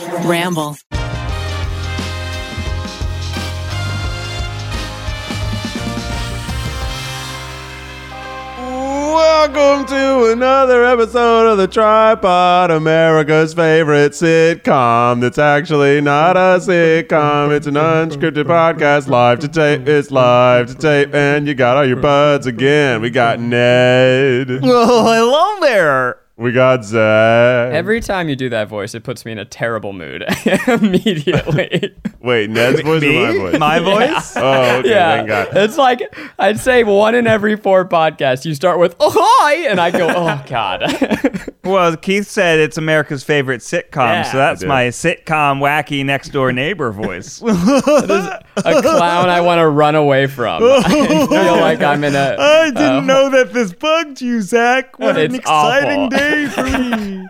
[0.00, 0.76] Ramble.
[8.58, 15.20] Welcome to another episode of the TryPod, America's favorite sitcom.
[15.22, 17.56] That's actually not a sitcom.
[17.56, 19.88] It's an unscripted podcast, live to tape.
[19.88, 23.00] It's live to tape, and you got all your buds again.
[23.00, 24.50] We got Ned.
[24.62, 26.25] Oh, hello there.
[26.38, 27.72] We got Zach.
[27.72, 30.22] Every time you do that voice, it puts me in a terrible mood
[30.68, 31.94] immediately.
[32.20, 33.58] Wait, Ned's voice or my voice?
[33.58, 34.36] My voice?
[34.36, 34.90] oh, okay.
[34.90, 35.48] yeah, Thank God.
[35.56, 36.02] it's like
[36.38, 38.44] I'd say one in every four podcasts.
[38.44, 43.24] You start with "Oh hi," and I go, "Oh God." Well, Keith said it's America's
[43.24, 44.22] favorite sitcom, Yeah.
[44.24, 47.40] so that's my sitcom wacky next door neighbor voice.
[47.42, 50.62] a clown I want to run away from.
[50.62, 50.82] I
[51.28, 52.36] feel like I'm in a.
[52.38, 54.98] I didn't uh, know that this bugged you, Zach.
[54.98, 56.18] What an exciting awful.
[56.18, 57.26] day for me.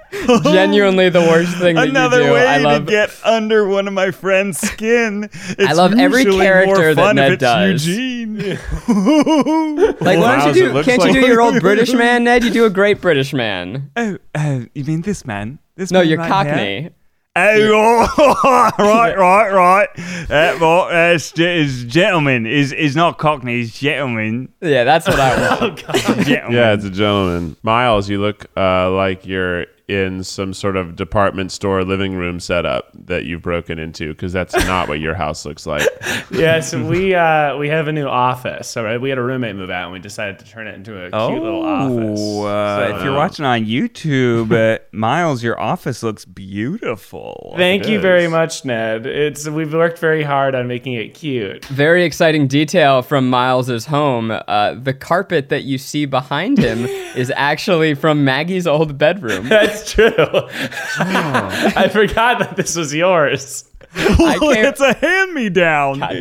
[0.53, 2.33] Genuinely the worst thing that Another you do.
[2.33, 2.87] way I love.
[2.87, 5.31] to get under one of my friend's skin.
[5.59, 7.87] It's love every character that Ned does.
[7.87, 8.37] Eugene.
[8.49, 10.83] like, why Wow, don't you do?
[10.83, 12.45] Can't like- you do your old British man, Ned?
[12.45, 13.91] You do a great British man.
[13.97, 15.59] oh, uh, you mean this man?
[15.77, 16.91] This No, man you're right here?
[17.37, 17.71] Cockney.
[17.73, 19.89] Oh, right, right, right.
[20.31, 22.47] Uh, well, that's is gentleman.
[22.47, 23.61] Is is not Cockney.
[23.61, 24.49] Is gentleman.
[24.61, 25.79] Yeah, that's what I want.
[26.27, 26.53] gentleman.
[26.53, 27.57] Yeah, it's a gentleman.
[27.63, 32.91] Miles, you look uh, like you're in some sort of department store living room setup
[33.07, 35.87] that you've broken into because that's not what your house looks like.
[36.31, 38.69] yes, we uh, we have a new office.
[38.69, 40.97] So right, we had a roommate move out, and we decided to turn it into
[40.97, 42.21] a cute little office.
[42.21, 47.55] Oh, uh, So- if you're watching on YouTube, uh, Miles, your office looks beautiful.
[47.57, 49.07] Thank It you very much, Ned.
[49.07, 51.65] It's we've worked very hard on making it cute.
[51.67, 54.31] Very exciting detail from Miles's home.
[54.31, 59.49] Uh, the carpet that you see behind him is actually from Maggie's old bedroom.
[59.49, 60.13] That's true.
[60.99, 63.65] I forgot that this was yours.
[63.99, 66.03] I Oh, it's a hand-me-down.
[66.03, 66.17] All right,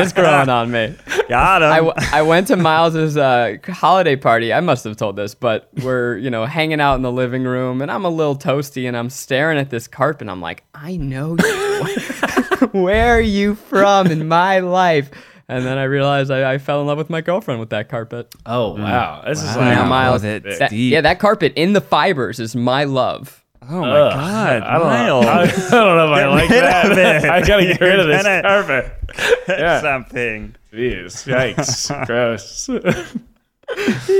[0.00, 0.94] it's growing on me.
[1.28, 1.70] Got him.
[1.70, 4.52] I, w- I went to Miles's uh, holiday party.
[4.52, 7.82] I must have told this, but we're you know hanging out in the living room,
[7.82, 10.22] and I'm a little toasty, and I'm staring at this carpet.
[10.22, 12.68] And I'm like, I know you.
[12.72, 15.10] Where are you from in my life?
[15.50, 18.32] And then I realized I, I fell in love with my girlfriend with that carpet.
[18.46, 18.82] Oh mm.
[18.84, 19.56] wow, this is Wow.
[19.56, 20.92] like now Miles, that's that- deep.
[20.92, 23.44] yeah, that carpet in the fibers is my love.
[23.68, 25.24] oh my Ugh, God, I don't Miles.
[25.24, 25.30] know.
[25.30, 27.24] I, I don't know if I like rid that.
[27.24, 27.30] it.
[27.30, 28.92] I gotta get rid of this carpet.
[29.48, 29.80] Yeah.
[29.80, 30.54] Something.
[30.72, 32.68] Jeez, yikes, gross.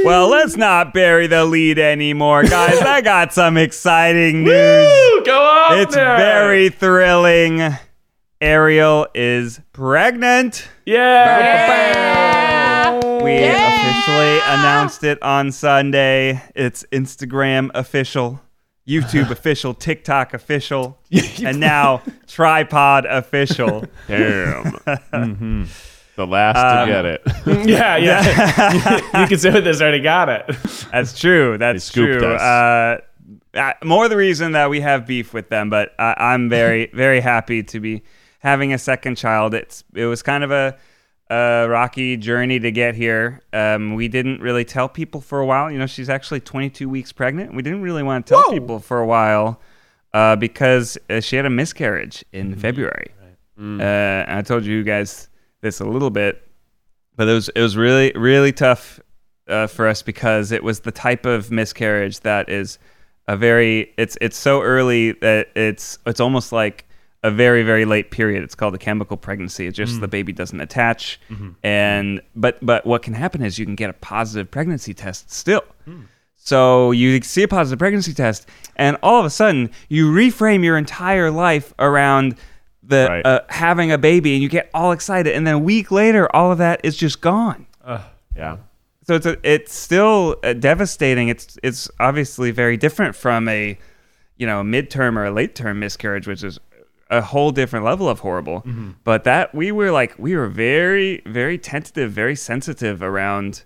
[0.05, 2.81] Well, let's not bury the lead anymore, guys.
[2.81, 4.87] I got some exciting news.
[4.87, 6.17] Woo, Go on It's there.
[6.17, 7.61] very thrilling.
[8.41, 10.67] Ariel is pregnant.
[10.87, 12.21] yeah.
[13.23, 16.43] We officially announced it on Sunday.
[16.55, 18.41] It's Instagram official,
[18.89, 20.99] YouTube official, TikTok official,
[21.45, 23.85] and now TryPod official.
[24.09, 25.69] Damn.
[26.17, 27.23] The last Um, to get it.
[27.69, 28.97] Yeah, yeah.
[29.23, 30.47] you can say with this already got it.
[30.91, 31.59] That's true.
[31.59, 32.25] That's true.
[32.25, 32.41] us.
[32.41, 33.01] Uh,
[33.59, 37.21] uh, more the reason that we have beef with them, but I, I'm very, very
[37.21, 38.03] happy to be
[38.41, 39.55] having a second child.
[39.55, 40.77] It's it was kind of a,
[41.31, 43.41] a rocky journey to get here.
[43.53, 45.71] Um, we didn't really tell people for a while.
[45.71, 47.55] You know, she's actually 22 weeks pregnant.
[47.55, 49.61] We didn't really want to tell people for a while
[50.13, 53.13] uh, because uh, she had a miscarriage in February.
[53.81, 55.29] Uh, I told you guys
[55.61, 56.49] this a little bit,
[57.17, 58.99] but it was it was really really tough
[59.49, 62.79] uh, for us because it was the type of miscarriage that is
[63.29, 66.87] a very it's it's so early that it's it's almost like
[67.23, 68.43] a very very late period.
[68.43, 69.67] It's called a chemical pregnancy.
[69.67, 71.21] It's just the baby doesn't attach,
[71.63, 75.63] and but but what can happen is you can get a positive pregnancy test still.
[76.37, 80.79] So you see a positive pregnancy test, and all of a sudden you reframe your
[80.79, 82.37] entire life around
[82.83, 83.27] the Right.
[83.27, 86.51] uh, having a baby, and you get all excited, and then a week later, all
[86.51, 87.67] of that is just gone.
[88.35, 88.57] Yeah.
[89.07, 91.29] So it's a, it's still uh, devastating.
[91.29, 93.79] It's it's obviously very different from a
[94.39, 96.59] you know midterm or a late term miscarriage, which is
[97.11, 98.65] a whole different level of horrible.
[99.05, 103.65] But that we were like we were very very tentative, very sensitive around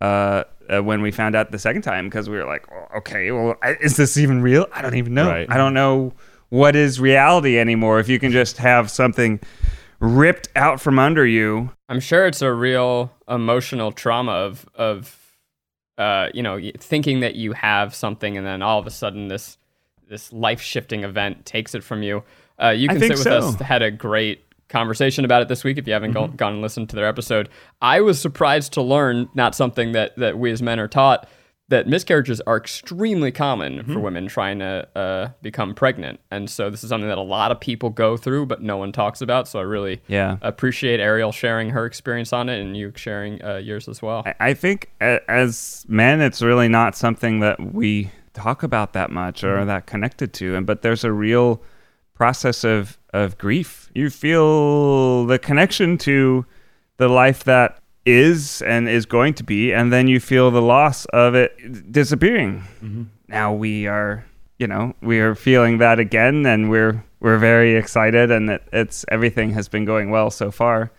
[0.00, 3.30] uh, uh, when we found out the second time because we were like, oh, okay,
[3.30, 4.66] well, I, is this even real?
[4.72, 5.28] I don't even know.
[5.28, 5.46] Right.
[5.50, 6.12] I don't know
[6.48, 8.00] what is reality anymore.
[8.00, 9.40] If you can just have something
[10.00, 11.70] ripped out from under you.
[11.88, 15.18] I'm sure it's a real emotional trauma of of
[15.96, 19.58] uh, you know thinking that you have something and then all of a sudden this
[20.08, 22.22] this life shifting event takes it from you.
[22.62, 23.38] Uh, you can sit with so.
[23.38, 23.54] us.
[23.60, 25.76] Had a great conversation about it this week.
[25.78, 26.36] If you haven't Mm-hmm.
[26.36, 27.48] gone and listened to their episode,
[27.82, 31.28] I was surprised to learn not something that that we as men are taught
[31.68, 36.82] that miscarriages are extremely common for women trying to uh, become pregnant, and so this
[36.84, 39.48] is something that a lot of people go through, but no one talks about.
[39.48, 40.36] So I really Yeah.
[40.42, 44.22] appreciate Ariel sharing her experience on it, and you sharing uh, yours as well.
[44.26, 49.42] I- I think as men, it's really not something that we talk about that much
[49.42, 50.54] or that connected to.
[50.56, 51.62] And but there's a real
[52.22, 53.90] process of of grief.
[53.94, 56.46] You feel the connection to
[56.98, 61.04] the life that is and is going to be, and then you feel the loss
[61.06, 61.50] of it
[61.90, 62.62] disappearing.
[63.26, 64.24] Now we are,
[64.60, 69.04] you know, we are feeling that again, and we're we're very excited, and it, it's
[69.08, 70.92] everything has been going well so far.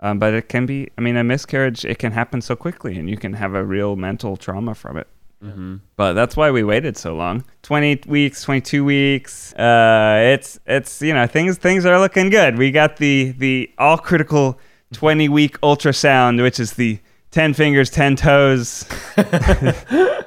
[0.00, 3.08] Um, but it can be, I mean, a miscarriage, it can happen so quickly and
[3.08, 5.08] you can have a real mental trauma from it.
[5.96, 7.44] But that's why we waited so long.
[7.62, 9.52] 20 weeks, 22 weeks.
[9.54, 12.58] Uh, it's, it's, you know, things, things are looking good.
[12.58, 14.58] We got the, the all critical
[14.94, 16.98] 20 week ultrasound, which is the
[17.30, 18.84] 10 fingers, 10 toes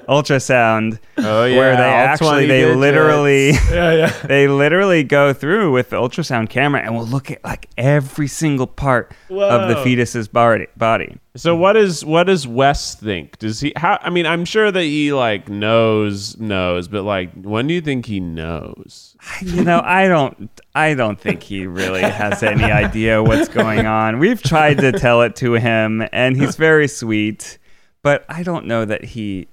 [0.08, 1.00] ultrasound.
[1.18, 1.58] Oh, yeah.
[1.58, 2.78] Where they all actually, they digits.
[2.80, 4.10] literally, Yeah, yeah.
[4.26, 8.68] they literally go through with the ultrasound camera and will look at like every single
[8.68, 10.68] part of the fetus's body.
[10.78, 11.18] body.
[11.36, 13.38] So what is what does Wes think?
[13.38, 13.72] Does he?
[13.76, 14.00] How?
[14.02, 18.08] I mean, I'm sure that he like knows knows, but like, when do you think
[18.08, 19.16] he knows?
[19.42, 24.18] You know, I don't, I don't think he really has any idea what's going on.
[24.18, 27.60] We've tried to tell it to him, and he's very sweet,
[28.02, 29.48] but I don't know that he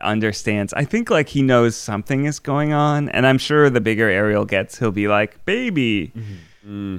[0.00, 0.72] understands.
[0.72, 4.46] I think like he knows something is going on, and I'm sure the bigger Ariel
[4.46, 6.34] gets, he'll be like, "Baby." Mm-hmm.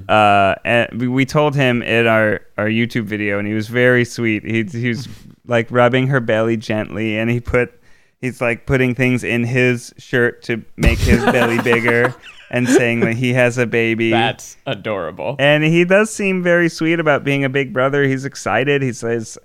[0.08, 4.04] Uh, and we, we told him in our, our YouTube video, and he was very
[4.04, 4.44] sweet.
[4.44, 5.08] He, he was
[5.46, 7.72] like rubbing her belly gently, and he put
[8.20, 12.14] he's like putting things in his shirt to make his belly bigger,
[12.50, 14.10] and saying that he has a baby.
[14.10, 15.36] That's adorable.
[15.38, 18.04] and he does seem very sweet about being a big brother.
[18.04, 18.82] He's excited.
[18.82, 19.38] He says,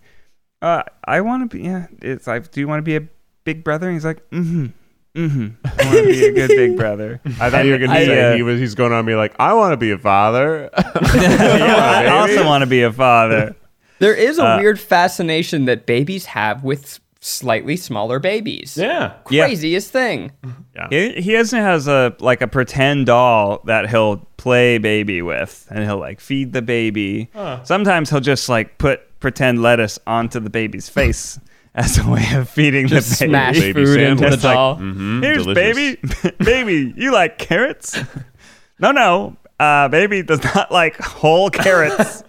[0.61, 1.63] uh, "I want to be.
[1.63, 3.07] Yeah, it's like, do you want to be a
[3.45, 4.67] big brother?" And he's like, "Mm-hmm."
[5.17, 5.47] Mm-hmm.
[5.65, 7.19] I want to be a good big brother.
[7.41, 8.59] I thought you were gonna I, say uh, he was.
[8.59, 10.69] He's going on me like, I want to be a father.
[10.77, 13.55] yeah, I also want to be a father.
[13.99, 18.77] There is a Uh, weird fascination that babies have with slightly smaller babies.
[18.77, 19.13] Yeah.
[19.31, 19.45] Yeah.
[19.47, 20.31] Craziest thing.
[20.91, 25.83] He, he also has a like a pretend doll that he'll play baby with, and
[25.83, 27.31] he'll like feed the baby.
[27.63, 31.39] Sometimes he'll just like put pretend lettuce onto the baby's face
[31.77, 33.29] as a way of feeding Just the baby.
[33.31, 34.41] smash Baby food into the sandwich.
[34.41, 34.75] doll.
[34.77, 35.97] Mhm, Here's delicious.
[36.25, 36.93] baby, baby.
[36.97, 37.97] You like carrots?
[38.79, 39.37] no, no.
[39.59, 42.23] Uh, baby does not like whole carrots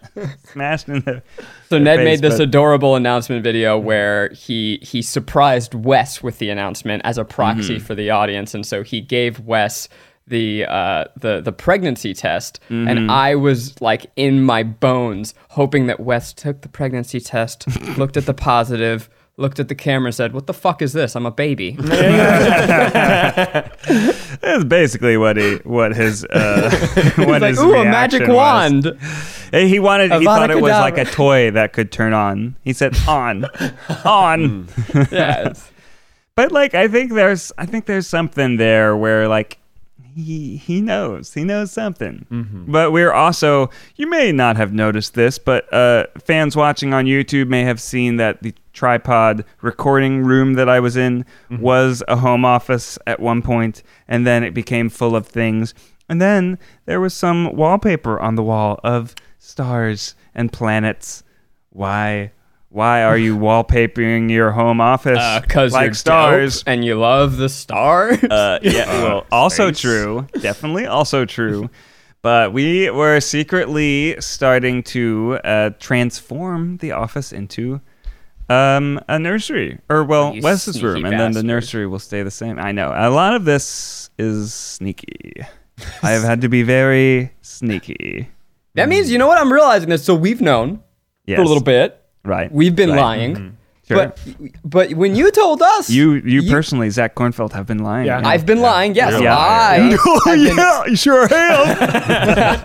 [0.53, 1.23] smashed in the.
[1.69, 6.39] So Ned face, made this but- adorable announcement video where he he surprised Wes with
[6.39, 7.85] the announcement as a proxy Mm-hmm.
[7.85, 9.89] for the audience, and so he gave Wes
[10.27, 12.89] the uh, the the pregnancy test, Mm-hmm.
[12.89, 17.67] and I was like in my bones hoping that Wes took the pregnancy test,
[17.99, 19.09] looked at the positive.
[19.41, 21.15] Looked at the camera and said, "What the fuck is this?
[21.15, 21.77] I'm a baby."
[24.41, 26.71] That's basically what he what his uh,
[27.17, 28.37] what like, his ooh, a magic was.
[28.37, 28.99] wand.
[29.53, 30.13] Hey, He wanted.
[30.13, 32.57] He thought it was Avada like a toy that could turn on.
[32.65, 33.45] He said on,
[34.05, 34.69] on.
[35.11, 35.71] yeah, it's-
[36.35, 39.59] But like, I think there's, I think there's something there where like
[40.15, 42.27] he he knows, he knows something.
[42.69, 47.49] But we're also, you may not have noticed this, but uh, fans watching on YouTube
[47.49, 52.45] may have seen that the TryPod recording room that I was in was a home
[52.45, 55.75] office at one point, and then it became full of things.
[56.09, 61.23] And then there was some wallpaper on the wall of stars and planets.
[61.71, 62.33] Why?
[62.71, 66.59] Why are you wallpapering your home office Because like you're stars?
[66.63, 68.23] dope and you love the stars.
[68.23, 69.81] Uh, yeah, well, also space.
[69.81, 70.27] true.
[70.41, 71.69] Definitely also true.
[72.21, 77.81] But we were secretly starting to uh, transform the office into
[78.49, 79.79] um, a nursery.
[79.89, 82.59] Or, well, You Wes's sneaky room, and then the nursery will stay the same.
[82.59, 82.93] I know.
[82.95, 85.35] A lot of this is sneaky.
[86.03, 88.29] I have had to be very sneaky.
[88.75, 90.05] that means you know what I'm realizing this.
[90.05, 90.83] So we've known
[91.27, 91.37] Yes.
[91.37, 92.03] for a little bit.
[92.25, 92.51] Right.
[92.51, 93.01] We've been Right.
[93.01, 93.57] lying.
[93.87, 93.97] Sure.
[93.97, 94.19] But
[94.65, 98.07] but when you told us you, you, personally, Zach Kornfeld, have been lying.
[98.07, 98.21] Yeah.
[98.23, 98.95] I've been lying.
[98.95, 99.37] Yes, You're Yeah.
[99.37, 99.79] I.
[99.79, 99.99] liar.
[100.07, 102.65] Oh, yeah, you sure have.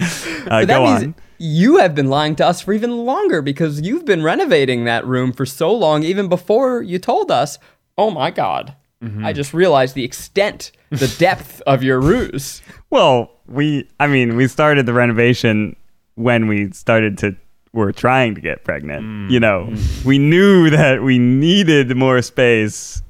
[0.00, 1.14] but that go means on.
[1.38, 5.32] You have been lying to us for even longer because you've been renovating that room
[5.32, 7.58] for so long, even before you told us.
[7.98, 8.74] Oh my god!
[9.02, 9.24] Mm-hmm.
[9.24, 12.62] I just realized the extent, the depth of your ruse.
[12.90, 15.76] Well, we, I mean, we started the renovation
[16.14, 17.36] when we started to,
[17.72, 19.30] were trying to get pregnant.
[19.30, 19.72] You know,
[20.04, 23.02] we knew that we needed more space.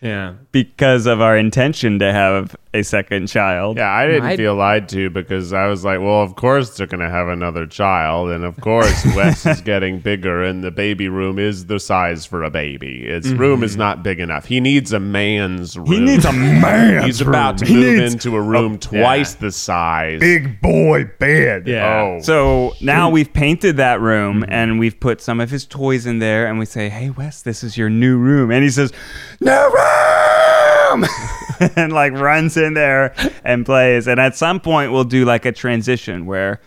[0.00, 0.34] Yeah.
[0.52, 3.78] because of our intention to have a second child.
[3.78, 6.86] Yeah, I didn't I- feel lied to because I was like, well, of course they're
[6.86, 8.30] going to have another child.
[8.30, 12.42] And of course, Wes is getting bigger, and the baby room is the size for
[12.44, 13.06] a baby.
[13.06, 13.80] Its room is mm-hmm.
[13.80, 14.44] not big enough.
[14.44, 15.86] He needs a man's room.
[15.86, 17.04] He needs a man.
[17.04, 20.20] He's about to move into a room twice the size.
[20.20, 21.66] big boy bed.
[21.66, 22.02] Yeah.
[22.02, 22.16] Oh.
[22.16, 22.20] oh.
[22.20, 24.52] So now we've painted that room mm-hmm.
[24.52, 27.62] and we've put some of his toys in there and we say, Hey Wes, this
[27.62, 28.50] is your new room.
[28.50, 28.92] And he says,
[29.40, 30.17] No room
[31.76, 33.14] and like runs in there
[33.44, 34.06] and plays.
[34.06, 36.60] And at some point we'll do like a transition where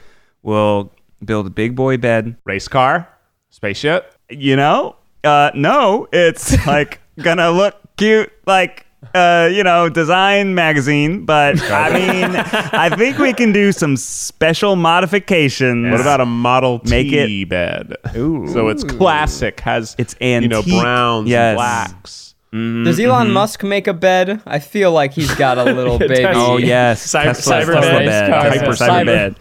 [0.43, 0.91] we'll
[1.23, 2.35] build a big boy bed.
[2.45, 3.07] Race car?
[3.49, 4.13] Spaceship?
[4.29, 4.95] You know?
[5.23, 8.85] Uh no, it's like gonna look cute like
[9.15, 12.35] uh, you know, design magazine, but I mean,
[12.71, 15.91] I think we can do some special modifications.
[15.91, 17.95] What about a Model T Make it- bed?
[18.15, 18.47] Ooh.
[18.53, 20.43] So it's classic, has It's antique.
[20.43, 20.81] you know antique.
[20.81, 21.57] browns, Yes.
[21.57, 22.85] and blacks.
[22.97, 23.33] Does Elon mm-hmm.
[23.33, 24.41] Musk make a bed?
[24.45, 26.25] I feel like he's got a little baby.
[26.25, 28.05] Oh yes, Cyber- Tesla, cyber Tesla bed.
[28.05, 29.01] bed, Cyber- Tesla cyber.
[29.01, 29.35] cyber bed.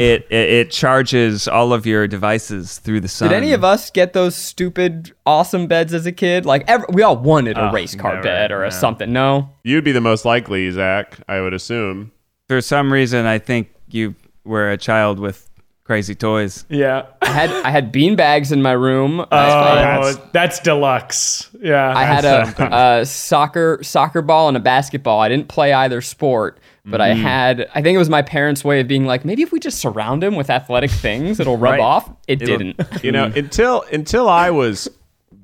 [0.00, 3.30] It, it it charges all of your devices through the sun.
[3.30, 6.46] Did any of us get those stupid awesome beds as a kid?
[6.46, 8.70] Like ever, we all wanted a Oh, race car never, bed or a no.
[8.70, 9.12] something.
[9.12, 9.50] No.
[9.64, 11.18] You'd be the most likely, Zach.
[11.28, 12.12] I would assume.
[12.48, 15.50] For some reason, I think you were a child with
[15.84, 16.64] crazy toys.
[16.68, 17.06] Yeah.
[17.22, 19.20] I had I had bean bags in my room.
[19.20, 21.50] Oh, I, that's, deluxe.
[21.60, 21.92] Yeah.
[21.96, 25.20] I had a, a soccer soccer ball and a basketball.
[25.20, 27.04] I didn't play either sport, but Mm.
[27.04, 27.68] I had.
[27.74, 30.22] I think it was my parents' way of being like, maybe if we just surround
[30.24, 31.80] him with athletic things, it'll rub Right.
[31.80, 32.10] off.
[32.28, 32.80] It It'll- didn't.
[33.04, 34.88] You know, until until I was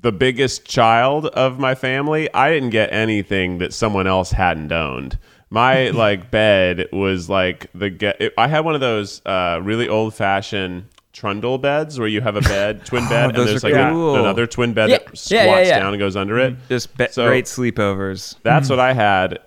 [0.01, 5.17] the biggest child of my family, I didn't get anything that someone else hadn't owned.
[5.53, 8.21] My like bed was like the get.
[8.37, 12.41] I had one of those uh, really old fashioned trundle beds where you have a
[12.41, 14.97] bed, twin bed, and there's are like a- another twin bed Yeah.
[14.99, 15.79] that squats Yeah, yeah, yeah.
[15.79, 16.55] down and goes under it.
[16.69, 18.37] Just be- So- great sleepovers.
[18.43, 19.39] That's what I had.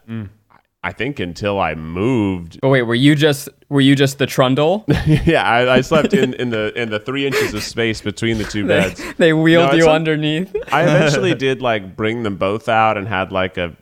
[0.87, 2.61] I think until I moved.
[2.61, 4.85] But wait, were you just were you just the trundle?
[5.07, 8.45] yeah, I, I slept in, in the in the three inches of space between the
[8.45, 9.03] two beds.
[9.17, 10.55] they wheeled No, you a- underneath.
[10.71, 13.75] I eventually did like bring them both out and had like a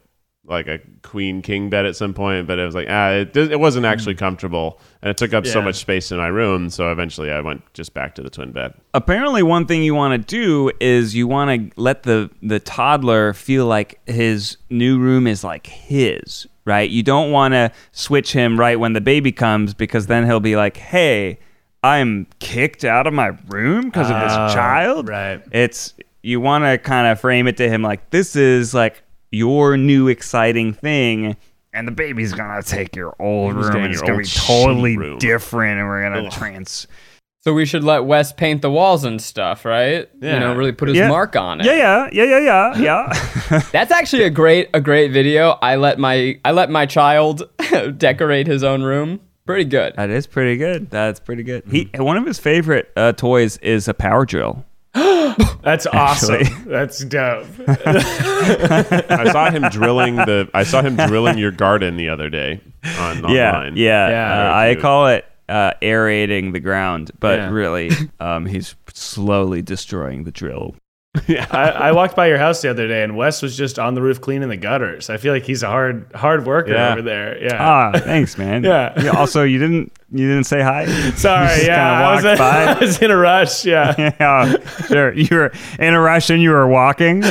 [0.45, 3.61] like a queen king bed at some point, but it was like ah, it, it
[3.61, 6.69] wasn't actually comfortable, and it took up so much space in my room.
[6.69, 8.75] So eventually, I went just back to the twin bed.
[8.93, 13.33] Apparently, one thing you want to do is you want to let the the toddler
[13.35, 16.91] feel like his new room is like his, right?
[16.91, 20.57] You don't want to switch him right when the baby comes because then he'll be
[20.57, 21.39] like, "Hey,
[21.85, 25.41] I'm kicked out of my room because of this Oh, child." right.
[25.53, 25.95] It's
[26.25, 30.07] you want to kind of frame it to him like this is like your new
[30.09, 31.37] exciting thing.
[31.75, 35.19] And the baby's gonna take your old room, and it's gonna be totally room.
[35.19, 36.87] different, and we're gonna trans
[37.45, 40.09] So we should let Wes paint the walls and stuff, right?
[40.21, 40.35] Yeah.
[40.35, 41.09] You know, really put his Yeah.
[41.09, 41.67] mark on it.
[41.67, 42.39] Yeah, yeah, yeah, yeah,
[42.77, 42.79] yeah,
[43.51, 43.63] yeah.
[43.73, 45.59] That's actually a great a great video.
[45.61, 47.43] I let my I let my child
[47.97, 49.19] decorate his own room.
[49.45, 49.95] Pretty good.
[49.97, 50.89] that is pretty good.
[50.91, 51.65] That's pretty good.
[51.69, 54.65] He one of his favorite uh, toys is a power drill.
[55.63, 56.43] That's awesome.
[56.67, 57.47] That's dope.
[57.69, 60.49] I saw him drilling the.
[60.55, 62.61] I saw him drilling your garden the other day
[62.99, 63.77] on Yeah, online.
[63.77, 64.09] yeah.
[64.09, 64.51] Yeah.
[64.51, 67.51] Uh, I call it uh, aerating the ground, but Yeah.
[67.51, 70.75] really, um, he's slowly destroying the drill.
[71.29, 74.01] I, I walked by your house the other day, and Wes was just on the
[74.01, 75.11] roof cleaning the gutters.
[75.11, 76.93] I feel like he's a hard hard worker Yeah.
[76.93, 77.43] over there.
[77.43, 77.59] Yeah.
[77.61, 78.65] Ah, thanks, man.
[78.73, 79.13] Yeah.
[79.15, 80.87] Also, you didn't you didn't say hi.
[81.17, 81.67] Sorry.
[81.67, 81.93] Yeah.
[82.09, 82.65] I was, walked by.
[82.65, 83.65] I was in a rush.
[83.67, 83.95] Yeah.
[83.99, 85.13] yeah, sure.
[85.13, 87.23] You were in a rush and you were walking.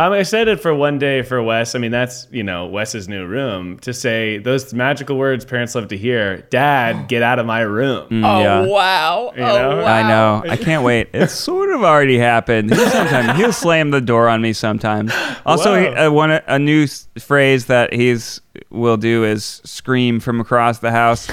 [0.00, 1.74] I'm excited for one day for Wes.
[1.74, 5.88] I mean, that's, you know, Wes's new room to say those magical words parents love
[5.88, 8.24] to hear Dad, get out of my room.
[8.24, 8.60] Oh yeah.
[8.64, 9.32] wow.
[9.36, 9.44] know?
[9.44, 9.84] Oh wow.
[9.84, 10.42] I know.
[10.48, 11.08] I can't wait.
[11.18, 12.72] It's sort of already happened.
[12.72, 15.12] He'll sometimes he'll slam the door on me sometimes.
[15.44, 16.86] Also, he, uh, one a new
[17.18, 18.40] phrase that he's
[18.70, 21.28] will do is scream from across the house,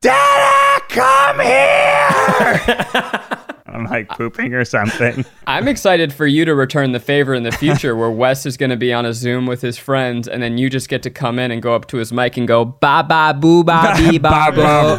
[0.00, 3.38] "Dada, come here!"
[3.74, 5.24] I'm like pooping or something.
[5.46, 8.70] I'm excited for you to return the favor in the future where Wes is going
[8.70, 11.38] to be on a Zoom with his friends and then you just get to come
[11.38, 14.52] in and go up to his mic and go ba ba boo ba bee ba
[14.54, 14.96] bo.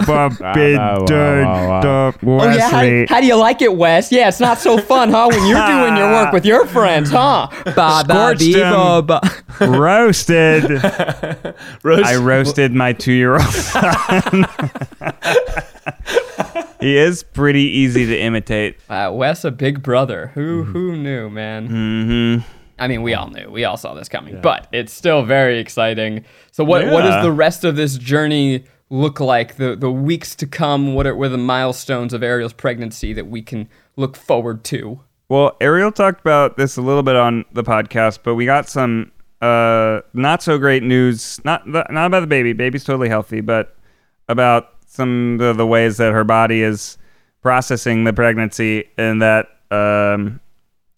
[2.25, 4.11] Oh yeah, how, how do you like it, Wes?
[4.11, 5.27] Yeah, it's not so fun, huh?
[5.31, 7.47] When you're doing your work with your friends, huh?
[7.65, 9.05] Ba ba Scorched bee ba him.
[9.05, 9.21] ba.
[9.77, 10.69] roasted.
[11.83, 14.45] Roast- I roasted my two-year-old son.
[16.85, 18.77] He is pretty easy to imitate.
[18.89, 20.27] Uh, Wes, a big brother.
[20.35, 21.67] Who who knew, man?
[21.67, 22.49] Mm-hmm.
[22.77, 23.49] I mean, we all knew.
[23.49, 26.25] We all saw this coming, but it's still very exciting.
[26.51, 29.55] So, what what does the rest of this journey look like?
[29.55, 30.93] The the weeks to come.
[30.93, 34.99] What are, what are the milestones of Ariel's pregnancy that we can look forward to?
[35.27, 39.11] Well, Ariel talked about this a little bit on the podcast, but we got some
[39.41, 41.39] uh, not so great news.
[41.43, 42.53] Not not about the baby.
[42.53, 43.75] Baby's totally healthy, but
[44.27, 46.97] about some of the ways that her body is
[47.41, 50.39] processing the pregnancy, and that um,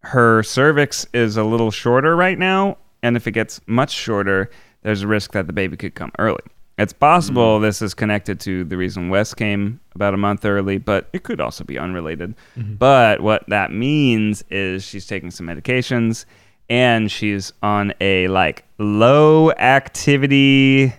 [0.01, 4.49] her cervix is a little shorter right now, and if it gets much shorter,
[4.83, 6.39] there's a risk that the baby could come early.
[6.77, 11.09] It's possible this is connected to the reason Wes came about a month early, but
[11.11, 12.35] it could also be unrelated.
[12.55, 16.25] But what that means is she's taking some medications
[16.69, 20.93] and she's on a like low activity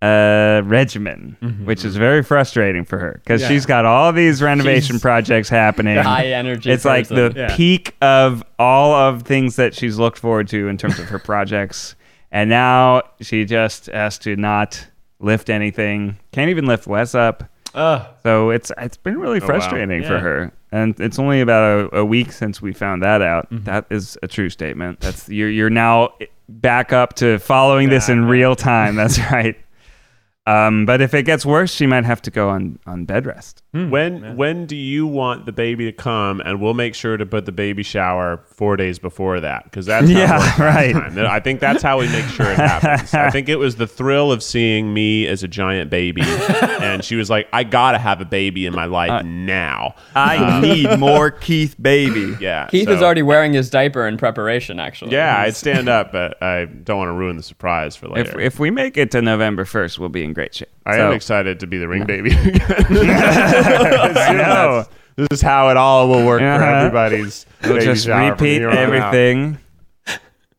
[0.00, 5.02] uh regimen which is very frustrating for her because she's got all these renovation She's
[5.10, 7.32] projects happening high energy it's like the.
[7.34, 7.56] Yeah.
[7.56, 11.96] peak of all of things that she's looked forward to in terms of her projects
[12.30, 14.86] and now she just has to not
[15.18, 17.42] lift anything can't even lift wes up
[17.74, 19.46] Uh, so it's it's been really wow.
[19.46, 23.46] frustrating for her, and it's only about a, a week since we found that out.
[23.50, 25.00] That is a true statement.
[25.00, 26.14] That's you're you're now
[26.48, 28.28] back up to following this in Yeah.
[28.30, 28.96] real time.
[28.96, 29.54] That's right.
[30.48, 33.62] Um, but if it gets worse, she might have to go on on bed rest.
[33.72, 36.40] When when do you want the baby to come?
[36.40, 40.08] And we'll make sure to put the baby shower four days before that because that's
[40.10, 40.92] Yeah, right.
[40.94, 41.18] time.
[41.26, 43.12] I think that's how we make sure it happens.
[43.14, 46.22] I think it was the thrill of seeing me as a giant baby,
[46.80, 50.60] and she was like, "I gotta have a baby in my life Uh, now." I
[50.60, 52.36] need more Keith baby.
[52.40, 54.80] Yeah, Keith so- is already wearing his diaper in preparation.
[54.80, 58.28] Actually, Yeah, I'd stand up, but I don't want to ruin the surprise for If
[58.28, 58.40] later.
[58.40, 60.68] if we make it to November first, we'll be in great shape.
[60.86, 62.30] I So- am excited to be the ring baby.
[62.34, 64.84] I know.
[65.16, 66.64] This is how it all will work for Uh-huh.
[66.64, 67.44] everybody's.
[67.64, 69.58] We'll baby just shower from repeat here on everything.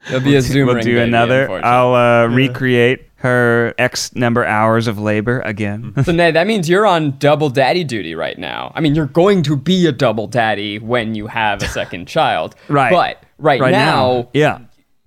[0.07, 1.49] It'll be a Zoom we'll ring do baby, another.
[1.63, 5.93] I'll uh, recreate her X number hours of labor again.
[6.03, 8.71] So Ned, that means you're on double daddy duty right now.
[8.75, 12.55] I mean, you're going to be a double daddy when you have a second child.
[12.69, 12.91] Right.
[12.91, 14.59] But right, right now, now, yeah.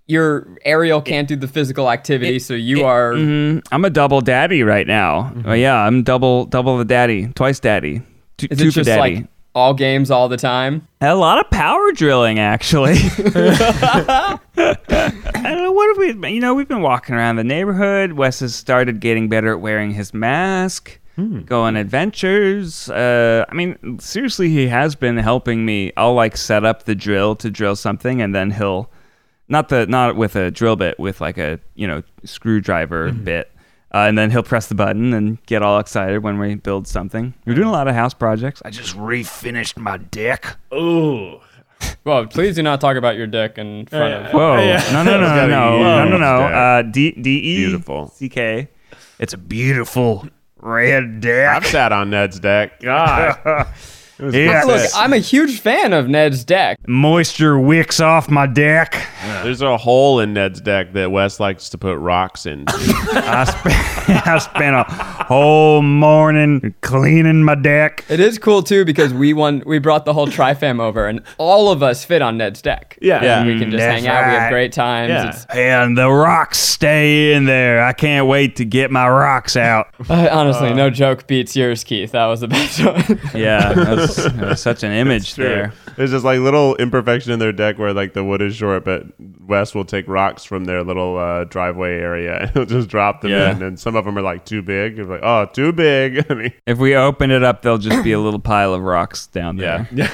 [0.07, 4.63] Your Ariel can't do the physical activity, so you are Mm, I'm a double daddy
[4.63, 5.33] right now.
[5.45, 8.03] Oh, yeah, I'm double double the daddy, twice daddy,
[8.37, 9.17] two, is two it just daddy.
[9.17, 10.87] like all games all the time?
[11.01, 12.97] a lot of power drilling, actually.
[12.97, 16.31] I don't know what have we.
[16.35, 18.13] You know, we've been walking around the neighborhood.
[18.13, 20.99] Wes has started getting better at wearing his mask.
[21.45, 22.89] Go on adventures.
[22.89, 25.93] Uh, I mean, seriously, he has been helping me.
[25.97, 28.91] I'll like set up the drill to drill something, and then he'll
[29.53, 33.53] not the not with a drill bit, with like a you know screwdriver bit,
[33.95, 37.35] uh, and then he'll press the button and get all excited when we build something.
[37.47, 38.63] We're doing a lot of house projects.
[38.65, 40.57] I just refinished my deck.
[40.75, 41.39] ooh.
[42.05, 44.33] Well, please do not talk about your dick in front of.
[44.33, 44.57] Whoa!
[44.59, 44.83] Yeah.
[44.93, 46.39] No, no, no, It's no, got a no, no, no, huge no.
[46.39, 46.53] deck.
[46.55, 48.09] Uh, D D E Beautiful.
[48.09, 48.69] C K.
[49.19, 50.27] It's a beautiful
[50.61, 51.57] red deck.
[51.57, 52.81] I've sat on Ned's deck.
[52.81, 53.67] God.
[54.23, 54.63] It was Yeah.
[54.65, 54.91] Look.
[54.95, 56.79] I'm a huge fan of Ned's deck.
[56.87, 59.05] Moisture wicks off my deck.
[59.43, 62.65] There's a hole in Ned's deck that Wes likes to put rocks in.
[62.69, 64.85] I spent, I spent a
[65.25, 68.05] whole morning cleaning my deck.
[68.09, 69.63] It is cool too because we won.
[69.67, 72.99] We brought the whole TryFam over, and all of us fit on Ned's deck.
[73.03, 73.25] Yeah.
[73.25, 73.45] Yeah.
[73.45, 74.27] we can just That's hang out.
[74.29, 75.11] We have great times.
[75.11, 75.81] Yeah.
[75.81, 77.85] And the rocks stay in there.
[77.85, 79.89] I can't wait to get my rocks out.
[80.09, 82.13] uh, honestly, no joke beats yours, Keith.
[82.13, 83.21] That was the best one.
[83.35, 85.73] Yeah, that's, that's such an image there.
[85.97, 89.05] There's just like little imperfection in their deck where like the wood is short, but
[89.47, 93.31] Wes will take rocks from their little uh, driveway area and he'll just drop them
[93.31, 93.51] Yeah.
[93.57, 93.63] in.
[93.63, 94.99] And some of them are like too big.
[94.99, 96.25] It's like, oh, too big.
[96.31, 99.27] I mean, If we open it up, there'll just be a little pile of rocks
[99.27, 99.89] down there.
[99.93, 100.11] yeah.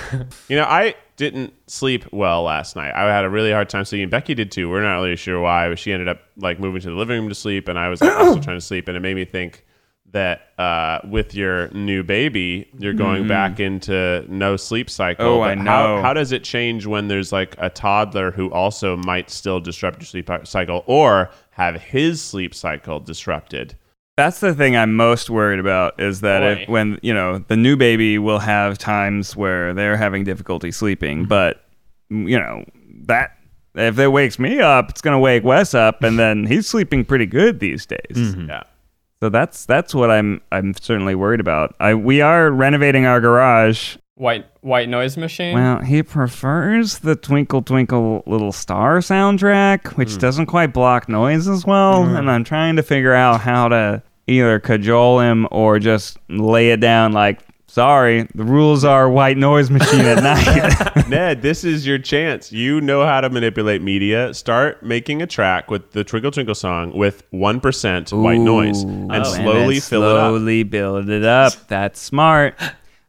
[0.48, 2.92] you know, I didn't sleep well last night.
[2.94, 4.08] I had a really hard time sleeping.
[4.08, 4.70] Becky did too.
[4.70, 7.28] We're not really sure why, but she ended up like moving to the living room
[7.28, 9.64] to sleep, and I was like, also trying to sleep, and it made me think
[10.12, 13.29] that uh, with your new baby, you're going mm-hmm.
[13.29, 15.27] back into no sleep cycle.
[15.27, 16.03] Oh, I But How, know.
[16.03, 20.07] how does it change when there's like a toddler who also might still disrupt your
[20.07, 23.77] sleep uh, cycle or have his sleep cycle disrupted?
[24.16, 27.77] That's the thing I'm most worried about is that if, when, you know, the new
[27.77, 31.29] baby will have times where they're having difficulty sleeping, mm-hmm.
[31.29, 31.64] but,
[32.11, 32.64] mm, you know,
[33.07, 33.37] that
[33.77, 37.05] if it wakes me up, it's going to wake Wes up, and then he's sleeping
[37.05, 38.01] pretty good these days.
[38.14, 38.49] Mm-hmm.
[38.49, 38.62] Yeah.
[39.20, 41.74] So that's that's what I'm I'm certainly worried about.
[41.81, 43.96] I we are renovating our garage.
[44.14, 45.54] white white noise machine.
[45.54, 50.18] Well, he prefers the Twinkle Twinkle Little Star soundtrack, which hmm.
[50.18, 52.14] doesn't quite block noise as well, hmm.
[52.14, 56.81] and I'm trying to figure out how to either cajole him or just lay it
[56.81, 61.09] down like sorry, the rules are white noise machine at night.
[61.09, 62.50] Ned, this is your chance.
[62.50, 64.35] You know how to manipulate media.
[64.35, 69.24] Start making a track with the Twinkle Twinkle song with 1% white noise and Ooh,
[69.24, 70.31] slowly then fill it up.
[70.31, 71.52] Slowly build it up.
[71.68, 72.59] That's smart.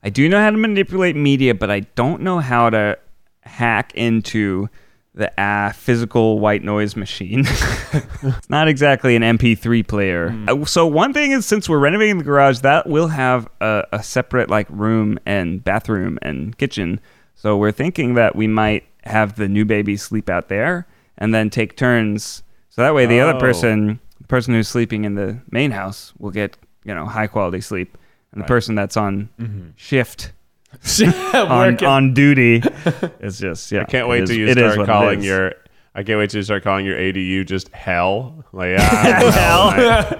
[0.03, 2.97] I do know how to manipulate media, but I don't know how to
[3.41, 4.69] hack into
[5.15, 7.39] the uh, physical white noise machine.
[7.47, 10.35] it's not exactly an MP3 player.
[10.47, 14.03] Uh, so one thing is, since we're renovating the garage, that will have a, a
[14.03, 16.99] separate like room and bathroom and kitchen.
[17.35, 21.49] So we're thinking that we might have the new baby sleep out there and then
[21.49, 22.43] take turns.
[22.69, 23.39] So that way, the other Oh.
[23.39, 27.61] person, the person who's sleeping in the main house, will get you know high quality
[27.61, 27.97] sleep,
[28.31, 29.29] and the person that's on
[29.75, 30.31] shift
[31.33, 32.61] on, on duty
[33.19, 33.81] It's just yeah.
[33.81, 35.55] I can't wait till you start calling your.
[35.95, 38.45] I can't wait you start calling your ADU just hell.
[38.53, 40.19] Like ah,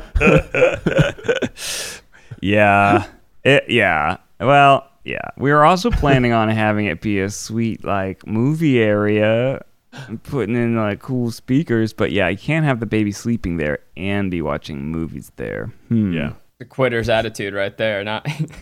[2.41, 3.05] Yeah.
[3.43, 4.17] It, yeah.
[4.39, 5.29] Well, yeah.
[5.38, 10.55] We were also planning on having it be a sweet like movie area, and putting
[10.55, 11.93] in like cool speakers.
[11.93, 15.71] But yeah, you can't have the baby sleeping there and be watching movies there.
[15.88, 16.13] Hmm.
[16.13, 16.33] yeah.
[16.60, 18.04] The quitter's attitude right there.
[18.04, 18.28] Not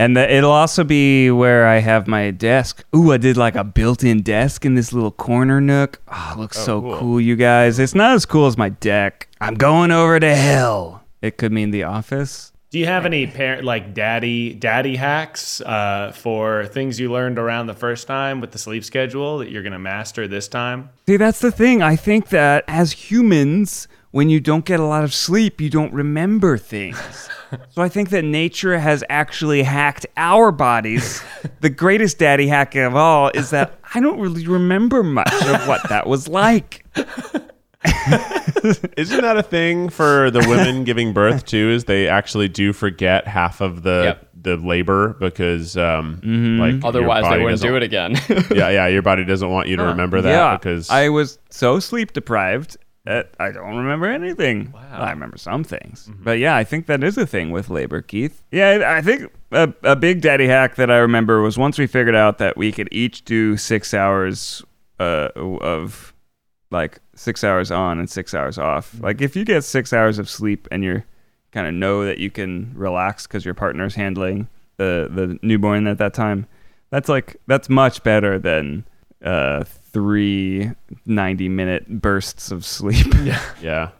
[0.00, 2.84] And the, it'll also be where I have my desk.
[2.96, 6.00] Ooh, I did like a built-in desk in this little corner nook.
[6.08, 6.98] Oh, it looks so cool.
[6.98, 7.20] cool.
[7.20, 7.78] you guys.
[7.78, 9.28] It's not as cool as my deck.
[9.40, 11.04] I'm going over to hell.
[11.20, 12.52] It could mean the office.
[12.70, 17.66] Do you have any parent like daddy daddy hacks uh, for things you learned around
[17.68, 20.88] the first time with the sleep schedule that you're gonna master this time?
[21.06, 21.82] See, that's the thing.
[21.82, 25.92] I think that as humans, when you don't get a lot of sleep, you don't
[25.92, 27.28] remember things.
[27.70, 31.22] so I think that nature has actually hacked our bodies.
[31.60, 35.86] the greatest daddy hack of all is that I don't really remember much of what
[35.88, 36.84] that was like.
[38.96, 41.70] Isn't that a thing for the women giving birth too?
[41.70, 44.28] Is they actually do forget half of the Yep.
[44.42, 46.60] the labor because um Mm-hmm.
[46.60, 48.16] like otherwise they wouldn't do it again.
[48.54, 51.80] Yeah, yeah, your body doesn't want you to remember that yeah, because I was so
[51.80, 54.70] sleep deprived that I don't remember anything.
[54.72, 54.88] Wow.
[54.92, 56.08] I remember some things.
[56.20, 58.44] But yeah, I think that is a thing with labor, Keith.
[58.52, 62.14] Yeah, I think a, a big daddy hack that I remember was once we figured
[62.14, 64.62] out that we could each do six hours
[65.00, 66.14] uh, of
[66.70, 68.94] like six hours on and six hours off.
[69.00, 71.04] Like if you get six hours of sleep and you're
[71.50, 75.98] kind of know that you can relax because your partner's handling the the newborn at
[75.98, 76.46] that time,
[76.90, 78.84] that's like that's much better than
[79.24, 80.70] uh, three
[81.06, 83.06] 90 minute bursts of sleep.
[83.22, 83.42] Yeah.
[83.60, 83.90] yeah.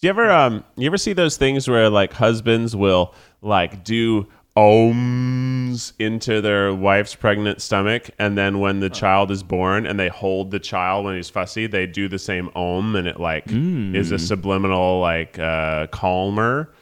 [0.00, 4.26] Do you ever um you ever see those things where like husbands will like do
[4.56, 10.08] ohms into their wife's pregnant stomach and then when the child is born and they
[10.08, 14.12] hold the child when he's fussy, they do the same ohm and it like is
[14.12, 16.72] a subliminal like uh calmer.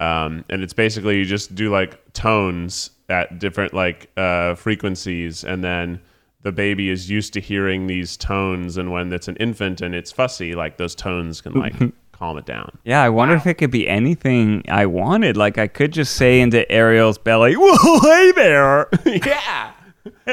[0.00, 5.62] Um and it's basically you just do like tones at different like uh frequencies and
[5.62, 6.00] then
[6.42, 10.10] the baby is used to hearing these tones and when it's an infant and it's
[10.10, 11.74] fussy like those tones can like
[12.12, 15.36] calm it down Yeah, I wonder if it could be anything I wanted.
[15.36, 19.72] Like I could just say into Ariel's belly, "Whoa, hey there!" yeah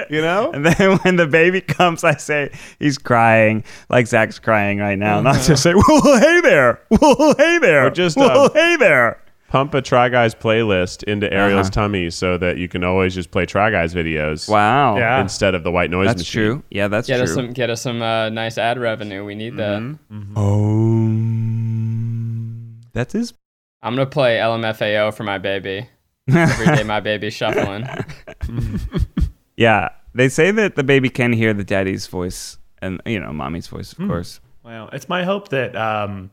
[0.10, 4.80] you know And then when the baby comes, I say he's crying, like Zach's crying
[4.80, 5.22] right now.
[5.22, 6.82] Not just say, "Whoa, hey there!
[6.90, 11.32] Whoa, hey there!" Or just, "Whoa, um, hey there!" Pump a try guys playlist into
[11.34, 11.82] ariel's Uh-huh.
[11.84, 14.98] tummy so that you can always just play try guys videos Wow.
[14.98, 15.22] Yeah.
[15.22, 16.64] instead of the white noise that's machine true.
[16.70, 17.24] Yeah, that's get true.
[17.24, 19.24] us some get us some uh, nice ad revenue.
[19.26, 19.98] We need that.
[20.36, 21.08] Oh,
[22.94, 23.30] that is.
[23.30, 23.34] His
[23.82, 25.88] I'm gonna play LMFAO for my baby.
[26.30, 27.88] Every day my baby's shuffling.
[29.60, 33.66] Yeah, they say that the baby can hear the daddy's voice and you know mommy's
[33.68, 34.04] voice, Hmm.
[34.04, 34.40] of course.
[34.64, 36.30] Well, it's my hope that um,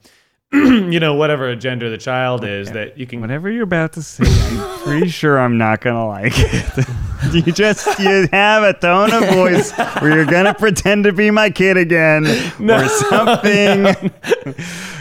[0.53, 4.25] you know whatever gender the child is that you can Whatever you're about to say,
[4.27, 6.87] I'm pretty sure I'm not gonna like it.
[7.47, 11.49] you just you have a tone of voice where you're gonna pretend to be my
[11.51, 13.87] kid again or something.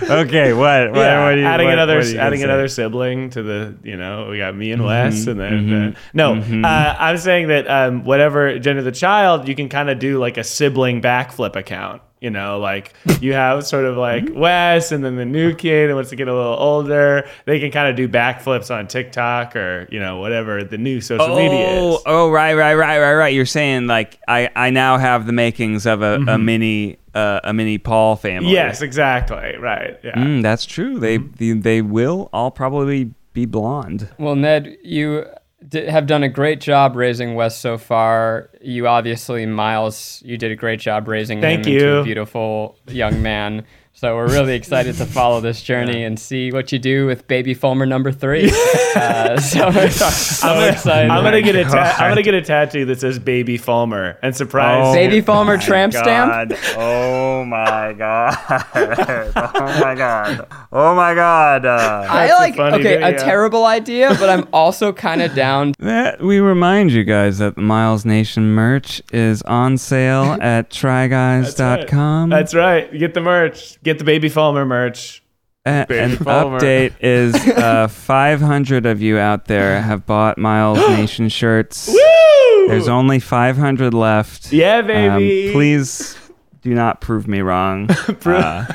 [0.09, 0.91] okay, what?
[0.91, 2.45] what, yeah, what you, adding what- another what are you adding say?
[2.45, 5.93] another sibling to the you know we got me and Mm-hmm, Wes and then uh,
[6.13, 6.33] no
[6.67, 10.37] uh, I'm saying that um, whatever gender the child you can kind of do like
[10.37, 14.39] a sibling backflip account you know like you have sort of like Mm-hmm.
[14.39, 17.69] Wes and then the new kid and once they get a little older they can
[17.71, 21.95] kind of do backflips on TikTok or you know whatever the new social media Oh,
[21.97, 23.33] is oh, right, right, right, right, right.
[23.33, 27.53] You're saying like I, I now have the makings of a, a mini, uh, a
[27.53, 28.51] mini Paul family.
[28.53, 30.99] yes exactly right yeah Mm, that's true.
[30.99, 34.07] They, they they will all probably be blonde.
[34.19, 35.27] Well, Ned, you d-
[35.71, 38.49] have done a great job raising Wes so far.
[38.61, 43.21] You obviously, Miles, you did a great job raising Thank him into a beautiful young
[43.21, 43.65] man.
[43.95, 47.53] So we're really excited to follow this journey and see what you do with baby
[47.53, 48.49] Fulmer number three.
[48.95, 51.11] uh, so so I'm gonna, excited.
[51.11, 54.35] I'm gonna get a ta- I'm gonna get a tattoo that says Baby Fulmer and
[54.35, 54.95] surprise.
[54.95, 56.53] Baby Fulmer tramp stamp.
[56.75, 58.37] Oh my god.
[58.49, 60.47] Oh my god.
[60.71, 61.65] Oh my god.
[61.65, 65.35] Uh, I That's a like funny okay, a terrible idea, but I'm also kind of
[65.35, 65.73] down.
[65.79, 72.29] that we remind you guys that the Miles Nation merch is on sale at tryguys.com.
[72.29, 72.91] That's right.
[72.97, 73.77] Get the merch.
[73.83, 75.21] Get the Baby Fulmer merch.
[75.65, 76.59] A- Baby an Fulmer.
[76.59, 81.87] update is uh, 500 of you out there have bought Miles Nation shirts.
[81.87, 82.67] Woo!
[82.67, 84.51] There's only 500 left.
[84.51, 85.51] Yeah, Um, baby.
[85.53, 86.17] please
[86.61, 87.89] do not prove me wrong.
[88.25, 88.65] Uh,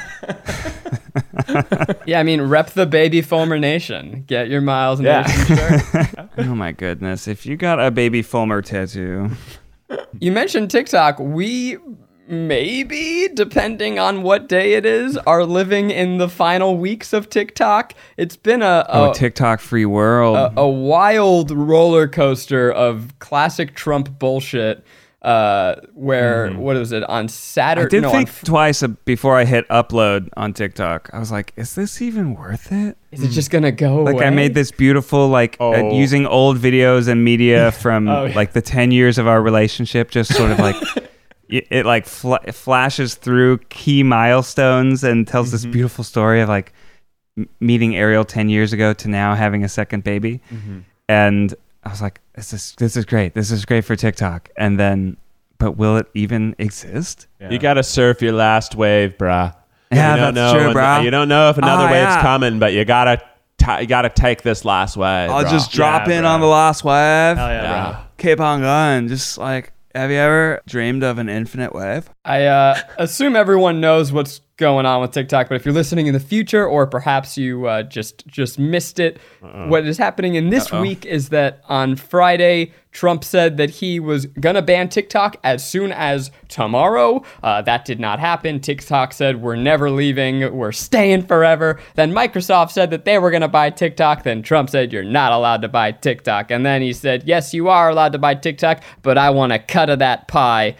[2.06, 4.24] Yeah, I mean, rep the baby Fulmer Nation.
[4.26, 5.22] Get your Miles Yeah.
[5.22, 6.28] Nation shirt.
[6.38, 7.26] oh my goodness.
[7.28, 9.30] If you got a baby Fulmer tattoo,
[10.20, 11.18] You mentioned TikTok.
[11.18, 11.78] We
[12.28, 17.94] maybe, depending on what day it is, are living in the final weeks of TikTok.
[18.16, 20.36] It's been a oh, TikTok free world.
[20.36, 24.84] a, a wild roller coaster of classic Trump bullshit.
[25.20, 27.86] Uh, where what was it on Saturday?
[27.86, 31.10] I did no, think Fr- twice uh, before I hit upload on TikTok.
[31.12, 32.96] I was like, is this even worth it?
[33.10, 34.26] is it just gonna go Like away?
[34.26, 35.92] I made this beautiful like uh, Oh.
[35.98, 38.36] using old videos and media from Oh, yeah.
[38.36, 40.76] like the 10 years of our relationship just sort of like
[41.48, 45.72] it, it like fl- flashes through key milestones and tells this mm-hmm.
[45.72, 46.72] beautiful story of like
[47.36, 50.40] m- meeting Ariel 10 years ago to now having a second baby.
[50.50, 50.80] Mm-hmm.
[51.08, 53.34] And I was like this is this is great.
[53.34, 54.50] This is great for TikTok.
[54.56, 55.16] And then
[55.58, 57.26] but will it even exist?
[57.40, 57.50] Yeah.
[57.50, 59.54] You gotta surf your last wave, bruh.
[59.90, 61.02] Yeah, you don't that's know true, when- brah.
[61.02, 62.22] You don't know if oh, another Oh, wave's yeah.
[62.22, 63.22] coming, but you gotta
[63.56, 65.30] t- you gotta take this last wave.
[65.30, 65.50] I'll bruh.
[65.50, 66.30] just drop Yeah, in bro.
[66.30, 67.36] on the last wave.
[67.36, 67.90] Hell yeah, Yeah.
[67.92, 68.00] bro.
[68.18, 69.08] Keep on going.
[69.08, 72.08] Just like have you ever dreamed of an infinite wave?
[72.24, 76.14] I uh, assume everyone knows what's going on with TikTok, but if you're listening in
[76.14, 80.70] the future, or perhaps you uh, just just missed it, what is happening in this
[80.72, 85.92] week is that on Friday, Trump said that he was gonna ban TikTok as soon
[85.92, 87.22] as tomorrow.
[87.44, 88.58] Uh, that did not happen.
[88.58, 91.78] TikTok said we're never leaving, we're staying forever.
[91.94, 94.24] Then Microsoft said that they were gonna buy TikTok.
[94.24, 97.68] Then Trump said you're not allowed to buy TikTok, and then he said yes, you
[97.68, 100.74] are allowed to buy TikTok, but I want a cut of that pie.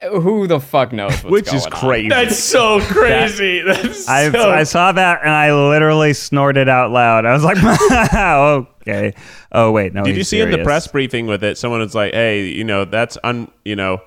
[0.00, 1.80] Who the fuck knows what's which is going on?
[1.80, 2.08] crazy.
[2.08, 3.62] That's so crazy.
[3.66, 7.26] That's I so I saw that and I literally snorted out loud.
[7.26, 7.58] I was like,
[8.82, 9.14] okay.
[9.50, 10.04] Oh wait, no.
[10.04, 11.58] Did you he's see in the press briefing with it?
[11.58, 14.00] Someone was like, "Hey, you know, that's un, you know,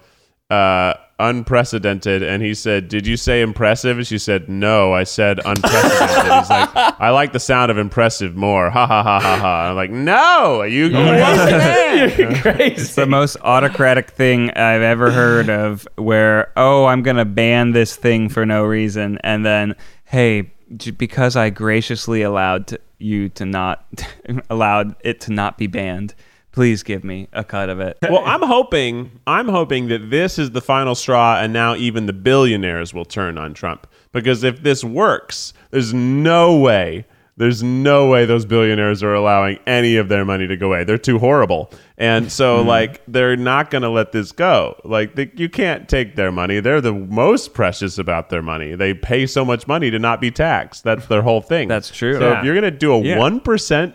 [0.51, 5.39] uh, unprecedented." And he said, "Did you say impressive?" And she said, "No, I said
[5.43, 9.69] unprecedented." He's like, "I like the sound of impressive more." Ha ha ha ha ha.
[9.69, 10.97] I'm like, "No, you." you
[12.17, 12.81] You're crazy.
[12.81, 15.87] It's the most autocratic thing I've ever heard of.
[15.95, 20.51] Where oh, I'm gonna ban this thing for no reason, and then hey,
[20.97, 23.85] because I graciously allowed to, you to not
[24.49, 26.15] allowed it to not be banned.
[26.51, 27.97] Please give me a cut of it.
[28.03, 32.13] well, I'm hoping, I'm hoping that this is the final straw, and now even the
[32.13, 33.87] billionaires will turn on Trump.
[34.11, 37.05] Because if this works, there's no way,
[37.37, 40.83] there's no way those billionaires are allowing any of their money to go away.
[40.83, 42.67] They're too horrible, and so mm-hmm.
[42.67, 44.75] like they're not going to let this go.
[44.83, 46.59] Like they, you can't take their money.
[46.59, 48.75] They're the most precious about their money.
[48.75, 50.83] They pay so much money to not be taxed.
[50.83, 51.69] That's their whole thing.
[51.69, 52.15] That's true.
[52.15, 52.39] So Yeah.
[52.39, 53.17] if you're going to do a Yeah.
[53.17, 53.41] one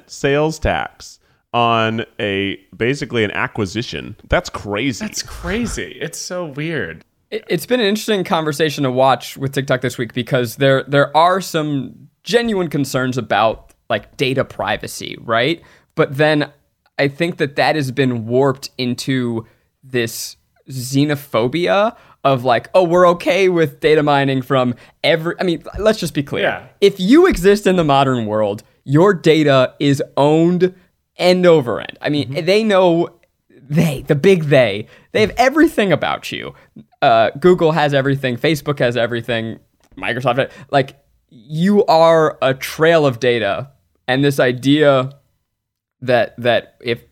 [0.07, 1.16] sales tax
[1.57, 4.15] on a basically an acquisition.
[4.29, 5.03] That's crazy.
[5.03, 5.97] That's crazy.
[5.99, 7.03] It's so weird.
[7.31, 11.17] It- It's been an interesting conversation to watch with TikTok this week because there there
[11.17, 15.63] are some genuine concerns about like data privacy, right?
[15.95, 16.53] But then
[16.99, 19.47] I think that that has been warped into
[19.83, 20.37] this
[20.69, 25.35] xenophobia of like, oh, we're okay with data mining from every.
[25.41, 26.43] I mean, let's just be clear.
[26.45, 26.67] Yeah.
[26.81, 30.75] If you exist in the modern world, your data is owned
[31.19, 31.99] end over end.
[32.01, 33.09] I mean, they know
[33.51, 36.55] they, the big they, they have everything about you.
[37.03, 39.59] Uh, Google has everything, Facebook has everything,
[39.97, 40.97] Microsoft, like
[41.31, 43.71] you are a trail of data.
[44.09, 45.19] And this idea
[46.01, 47.03] that that if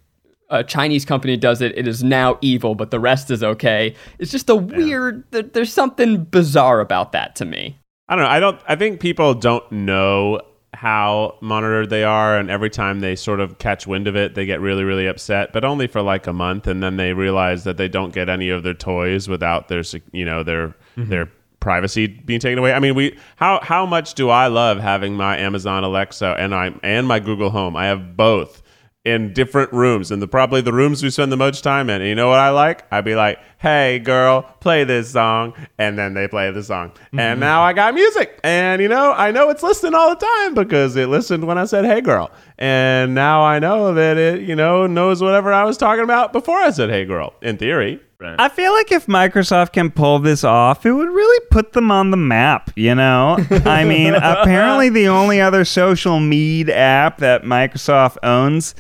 [0.50, 3.94] a Chinese company does it, it is now evil, but the rest is okay.
[4.18, 5.24] It's just a weird.
[5.32, 7.78] There, there's something bizarre about that to me.
[8.08, 8.30] I don't know.
[8.30, 10.40] I don't I think people don't know
[10.74, 14.44] how monitored they are and every time they sort of catch wind of it they
[14.44, 17.76] get really really upset but only for like a month and then they realize that
[17.76, 19.82] they don't get any of their toys without their
[20.12, 21.08] you know their mm-hmm.
[21.08, 21.30] their
[21.64, 22.74] privacy being taken away.
[22.74, 26.74] I mean, we how how much do I love having my Amazon Alexa and I
[26.82, 27.74] and my Google Home?
[27.74, 28.62] I have both
[29.04, 32.00] in different rooms and the probably the rooms we spend the most time in.
[32.00, 32.84] And you know what I like?
[32.90, 37.20] I'd be like, "Hey, girl, play this song," and then they play the song, and
[37.20, 37.40] mm-hmm.
[37.40, 40.96] now I got music, and you know I know it's listening all the time because
[40.96, 44.86] it listened when I said, "Hey, girl," and now I know that it you know
[44.86, 48.00] knows whatever I was talking about before I said, "Hey, girl." In theory,
[48.38, 52.10] I feel like if Microsoft can pull this off, it would really put them on
[52.10, 53.36] the map, you know?
[53.64, 58.74] I mean, apparently the only other social media app that Microsoft owns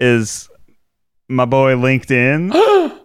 [0.00, 0.48] is
[1.28, 2.52] my boy LinkedIn,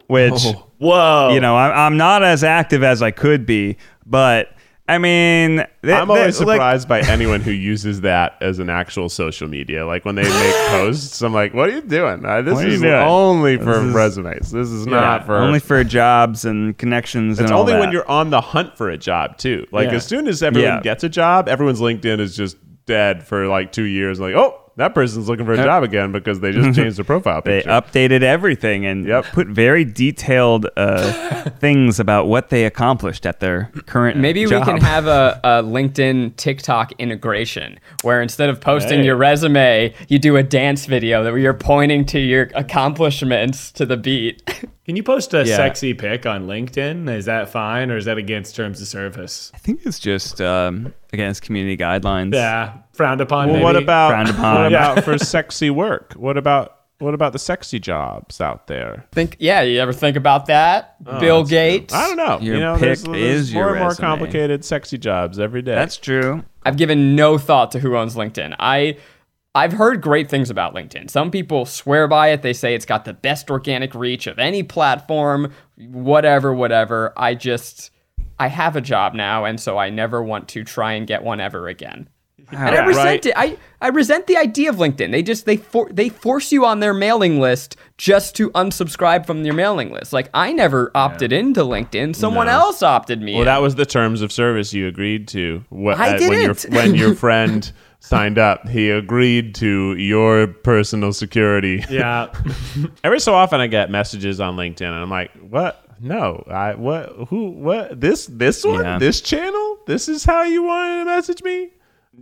[0.07, 0.67] which, Oh.
[0.77, 1.29] Whoa.
[1.33, 4.52] you know, I'm, I'm not as active as I could be, but
[4.85, 9.07] I mean, I'm always th- like- surprised by anyone who uses that as an actual
[9.07, 9.85] social media.
[9.85, 12.25] Like when they make posts, I'm like, "What are you doing?
[12.25, 12.93] Uh, this is doing?
[12.93, 14.51] only for is- resumes.
[14.51, 17.39] This is not for only for jobs and connections.
[17.39, 19.65] It's and all only when you're on the hunt for a job too.
[19.71, 19.95] Like Yeah.
[19.95, 20.81] as soon as everyone Yeah.
[20.81, 24.19] gets a job, everyone's LinkedIn is just dead for like two years.
[24.19, 27.41] Like, oh, that person's looking for a job again because they just changed their profile
[27.41, 27.69] picture.
[27.69, 29.25] They updated everything and Yep.
[29.25, 34.17] put very detailed uh, things about what they accomplished at their current.
[34.17, 34.65] Maybe job.
[34.65, 39.05] we can have a, a LinkedIn TikTok integration where instead of posting Hey.
[39.05, 43.97] your resume, you do a dance video where you're pointing to your accomplishments to the
[43.97, 44.41] beat.
[44.85, 45.55] Can you post a Yeah.
[45.55, 47.09] sexy pic on LinkedIn?
[47.09, 49.51] Is that fine or is that against terms of service?
[49.55, 52.33] I think it's just um, against community guidelines.
[52.33, 53.47] Yeah, frowned upon.
[53.47, 53.63] well, maybe.
[53.63, 54.55] what about Frowned upon.
[54.55, 56.13] what about for sexy work?
[56.13, 59.05] What about what about the sexy jobs out there?
[59.11, 61.03] think, yeah, you ever think about that?
[61.19, 61.93] Bill Gates.
[61.93, 62.39] I don't know.
[62.39, 63.17] Your you know, pick there's, there's
[63.49, 64.05] is more your and more resume.
[64.07, 65.75] complicated sexy jobs every day.
[65.75, 66.43] That's true.
[66.65, 68.55] I've given no thought to who owns LinkedIn.
[68.57, 68.97] I
[69.55, 71.09] I've heard great things about LinkedIn.
[71.11, 72.41] Some people swear by it.
[72.41, 77.13] They say it's got the best organic reach of any platform, whatever, whatever.
[77.15, 77.91] I just
[78.39, 81.39] I have a job now and so I never want to try and get one
[81.39, 82.09] ever again.
[82.51, 83.25] And I resent right.
[83.25, 83.33] it.
[83.35, 85.11] I, I resent the idea of LinkedIn.
[85.11, 89.43] They just they for, they force you on their mailing list just to unsubscribe from
[89.45, 90.13] your mailing list.
[90.13, 92.15] Like I never opted into LinkedIn.
[92.15, 92.53] Someone No.
[92.53, 93.33] else opted me.
[93.33, 93.45] Well, in.
[93.45, 95.63] that was the terms of service you agreed to.
[95.69, 96.73] What, I when your didn't.
[96.73, 97.71] when your friend
[98.03, 101.83] signed up, he agreed to your personal security.
[101.89, 102.33] Yeah.
[103.03, 105.85] Every so often, I get messages on LinkedIn, and I'm like, "What?
[105.99, 107.09] No, I what?
[107.29, 107.51] Who?
[107.51, 107.99] What?
[107.99, 108.25] This?
[108.27, 108.83] This one?
[108.83, 108.99] Yeah.
[108.99, 109.79] This channel?
[109.87, 111.71] This is how you wanted to message me?"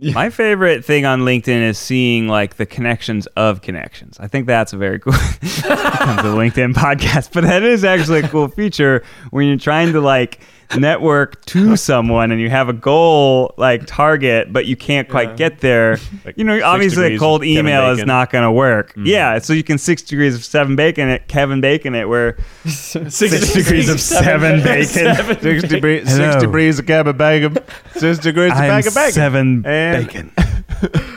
[0.14, 4.16] My favorite thing on LinkedIn is seeing like the connections of connections.
[4.18, 8.28] I think that's a very cool comes to LinkedIn podcast, but that is actually a
[8.28, 10.40] cool feature when you're trying to like
[10.76, 15.60] network to someone and you have a goal like target, but you can't quite get
[15.60, 15.98] there.
[16.24, 18.90] Like you know, obviously a cold email is not going to work.
[18.90, 19.06] Mm-hmm.
[19.06, 23.14] Yeah, so you can six degrees of seven bacon it, Kevin Bacon it, where Six,
[23.16, 25.16] six degrees of seven bacon.
[25.40, 26.30] Six degrees, Hello.
[26.32, 27.58] six degrees of Kevin bacon,
[27.96, 30.32] six degrees of I'm bacon bacon, seven And- bacon.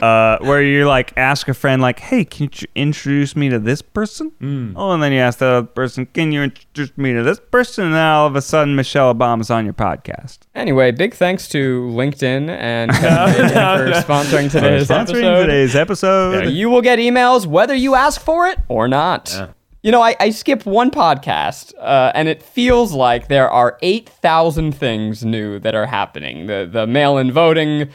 [0.02, 3.82] Uh, where you like ask a friend like, "Hey, can you introduce me to this
[3.82, 4.72] person?" Hmm.
[4.76, 7.84] Oh, and then you ask the other person, "Can you introduce me to this person?"
[7.86, 10.38] And then all of a sudden, Michelle Obama's on your podcast.
[10.54, 15.46] Anyway, big thanks to LinkedIn and Kevin Bacon for sponsoring today's Sponsoring episode.
[15.46, 16.48] today's episode.
[16.50, 19.52] You will get emails whether you ask for it or not.
[19.82, 24.72] You know, I, I skipped one podcast, uh, and it feels like there are 8,000
[24.72, 26.46] things new that are happening.
[26.46, 27.90] The, the mail in voting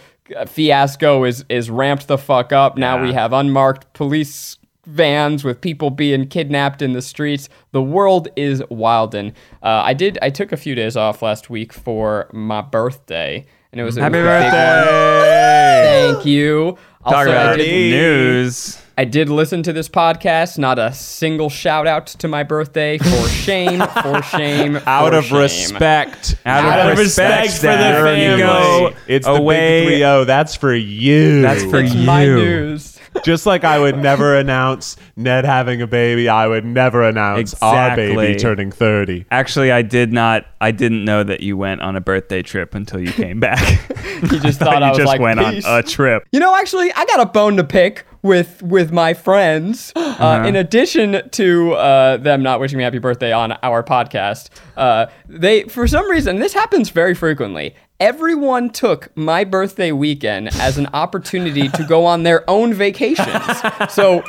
[0.48, 2.78] fiasco is, is ramped the fuck up.
[2.78, 7.50] Now we have unmarked police vans with people being kidnapped in the streets.
[7.72, 9.34] The world is wildin'.
[9.62, 10.17] Uh, I did.
[10.22, 14.02] I took a few days off last week for my birthday, and it was a
[14.02, 14.34] Happy big one.
[14.41, 16.12] birthday!
[16.13, 16.78] Thank you.
[17.04, 18.78] Talk Also, I did- news.
[18.98, 20.60] I did listen to this podcast.
[20.60, 23.00] Not a single shout out to my birthday.
[23.00, 23.80] For shame.
[24.04, 24.80] For shame.
[24.86, 25.38] Out of shame.
[25.40, 26.36] respect.
[26.46, 28.26] Out, Out of of respect, respect for the Zach, family.
[28.26, 29.80] you go It's the away.
[29.86, 30.24] big three O.
[30.26, 31.42] That's for you.
[31.42, 32.06] That's for It's you.
[32.06, 32.90] my news.
[33.24, 37.95] Just like I would never announce Ned having a baby, I would never announce our
[37.95, 39.26] baby turning 30.
[39.32, 40.45] Actually, I did not.
[40.60, 43.60] I didn't know that you went on a birthday trip until you came back.
[44.21, 46.28] You just thought you I was just like, went "Peace." on a trip.
[46.32, 49.91] You know, actually, I got a bone to pick with with my friends.
[50.21, 55.08] Uh, In addition to uh, them not wishing me happy birthday on our podcast, uh,
[55.28, 57.76] they for some reason this happens very frequently.
[58.02, 63.28] Everyone took my birthday weekend as an opportunity to go on their own vacations.
[63.90, 64.24] So.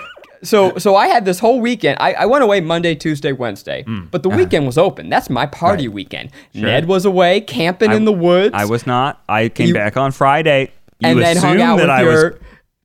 [0.45, 1.99] So, so I had this whole weekend.
[2.01, 5.09] I, I went away Monday, Tuesday, Wednesday, but the weekend was open.
[5.09, 6.31] That's my party weekend.
[6.53, 9.23] Ned was away camping in the woods I was not.
[9.29, 10.73] I came You- back on Friday.
[10.99, 12.41] You and then hung out that with I your was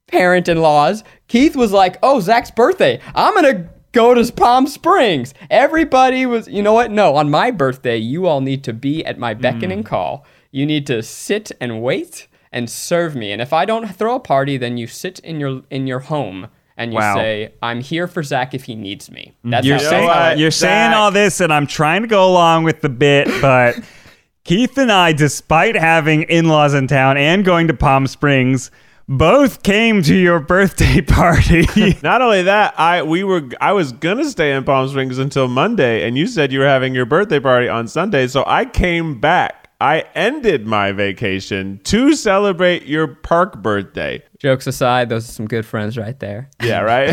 [0.06, 1.04] parent-in-laws.
[1.28, 3.00] Keith was like, "Oh, Zach's birthday.
[3.15, 6.91] I'm gonna go to Palm Springs." Everybody was, you know what?
[6.91, 9.71] No, on my birthday, you all need to be at my beck Hmm.
[9.71, 10.26] and call.
[10.51, 13.31] You need to sit and wait and serve me.
[13.31, 16.47] And if I don't throw a party, then you sit in your in your home
[16.77, 17.15] and you Wow.
[17.15, 19.49] say, "I'm here for Zach if he needs me." Mm-hmm.
[19.49, 20.38] That's You're how know saying what?
[20.38, 23.75] you're saying all this, and I'm trying to go along with the bit, but
[24.43, 28.71] Keith and I, despite having in-laws in town and going to Palm Springs,
[29.10, 31.65] both came to your birthday party.
[32.04, 36.08] Not only that, I we were I was gonna stay in Palm Springs until Monday,
[36.08, 39.66] and you said you were having your birthday party on Sunday, so I came back.
[39.80, 44.23] I ended my vacation to celebrate your park birthday.
[44.40, 46.50] Jokes aside, those are some good friends right there.
[46.63, 47.10] Yeah, right.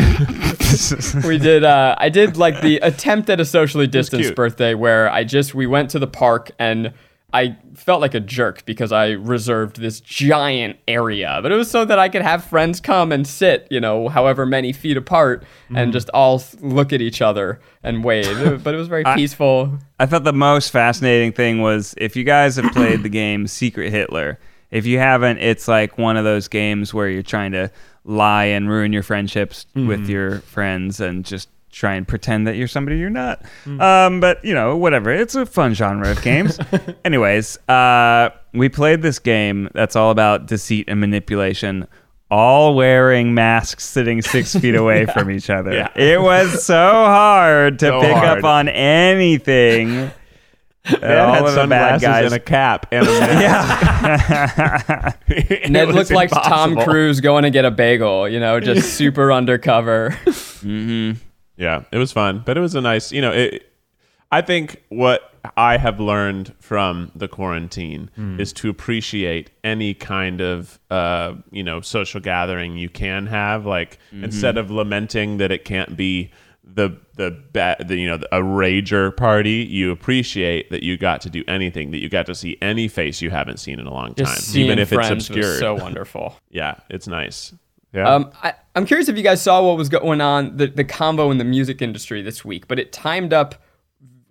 [1.23, 5.23] we did uh I did like the attempt at a socially distanced birthday where I
[5.23, 6.93] just we went to the park and
[7.35, 11.83] I felt like a jerk because I reserved this giant area, but it was so
[11.83, 15.89] that I could have friends come and sit, you know, however many feet apart and
[15.89, 15.91] mm.
[15.91, 18.63] just all look at each other and wave.
[18.63, 19.77] but it was very peaceful.
[19.99, 23.91] I thought the most fascinating thing was if you guys have played the game Secret
[23.91, 24.39] Hitler.
[24.71, 27.69] If you haven't, it's like one of those games where you're trying to
[28.05, 30.09] lie and ruin your friendships with mm.
[30.09, 33.43] your friends and just try and pretend that you're somebody you're not.
[33.65, 35.11] Um, but you know, whatever.
[35.11, 36.57] It's a fun genre of games.
[37.05, 41.87] Anyways, uh, we played this game that's all about deceit and manipulation.
[42.31, 45.73] All wearing masks, sitting six feet away from each other.
[45.73, 45.89] Yeah.
[45.95, 48.39] It was so hard to So pick hard.
[48.39, 49.89] up on anything.
[51.01, 52.25] Ned all had of the bad sunglasses guys.
[52.25, 55.17] and a cap and a mask.
[55.27, 56.75] It Ned was looked like Tom.
[56.77, 60.15] Cruise going to get a bagel, you know, just super undercover.
[61.57, 63.71] Yeah, it was fun, but it was a nice, you know, it,
[64.31, 70.79] I think what I have learned from the quarantine is to appreciate any kind of,
[70.89, 73.65] uh, you know, social gathering you can have.
[73.65, 76.31] Like instead of lamenting that it can't be
[76.63, 81.29] the the, ba- the you know a rager party, you appreciate that you got to
[81.29, 84.15] do anything, that you got to see any face you haven't seen in a long
[84.15, 85.59] Just time, even if it's obscured.
[85.59, 86.35] so wonderful.
[86.49, 87.53] yeah, it's nice.
[87.95, 88.13] Yeah.
[88.13, 91.31] Um, I, I'm curious if you guys saw what was going on the the combo
[91.31, 93.55] in the music industry this week, but it timed up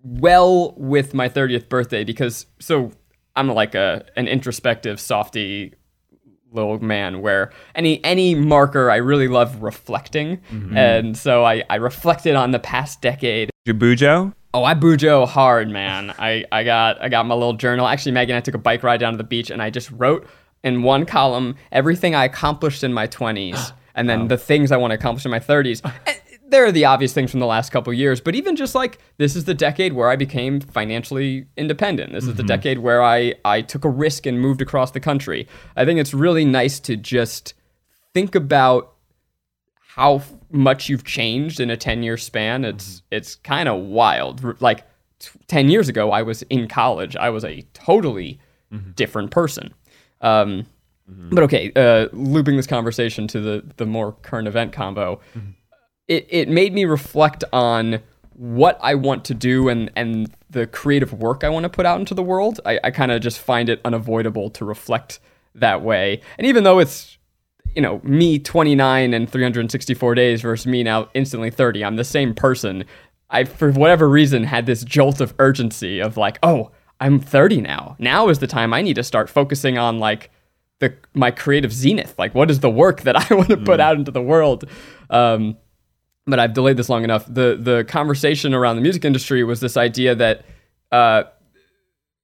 [0.03, 2.93] well with my 30th birthday because so
[3.37, 5.75] I'm like a an introspective softy
[6.53, 10.41] little man where any any marker I really love reflecting,
[10.77, 13.51] and so I I reflected on the past decade.
[13.67, 14.35] Jabujo?
[14.53, 16.15] Oh, I bujo hard, man.
[16.17, 17.89] I, I got I got my little journal.
[17.89, 19.91] Actually, Maggie and I took a bike ride down to the beach, and I just
[19.91, 20.29] wrote
[20.65, 24.91] in one column everything I accomplished in my 20s, and then the things I want
[24.91, 25.81] to accomplish in my 30s.
[26.07, 28.99] And there are the obvious things from the last couple years, but even just like
[29.17, 32.13] this is the decade where I became financially independent.
[32.13, 32.49] This is the mm-hmm.
[32.49, 35.49] decade where I I took a risk and moved across the country.
[35.75, 37.55] I think it's really nice to just
[38.13, 38.93] think about
[39.79, 42.65] how much you've changed in a 10 year span.
[42.65, 43.17] It's mm-hmm.
[43.17, 44.85] it's kind of wild like
[45.19, 47.17] t- 10 years ago i was in college.
[47.17, 48.39] I was a totally
[48.71, 48.91] mm-hmm.
[48.93, 49.75] different person
[50.25, 50.67] um,
[51.07, 55.21] but okay uh, looping this conversation to the the more current event combo
[56.09, 58.01] it, it made me reflect on
[58.35, 62.01] what I want to do and, and the creative work I want to put out
[62.01, 62.61] into the world.
[62.67, 65.21] I, I kind of just find it unavoidable to reflect
[65.55, 66.21] that way.
[66.37, 67.17] And even though it's,
[67.75, 72.35] you know, me 29 and 364 days versus me now instantly 30, I'm the same
[72.35, 72.85] person.
[73.31, 76.71] I, for whatever reason, had this jolt of urgency of like, oh,
[77.01, 77.97] I'm 30 now.
[77.99, 80.31] Now is the time I need to start focusing on like
[80.81, 82.15] the my creative zenith.
[82.19, 84.65] Like, what is the work that I want to put out into the world?
[85.11, 85.57] Um,
[86.27, 87.27] but I've delayed this long enough.
[87.27, 90.45] The the conversation around the music industry was this idea that
[90.91, 91.25] uh,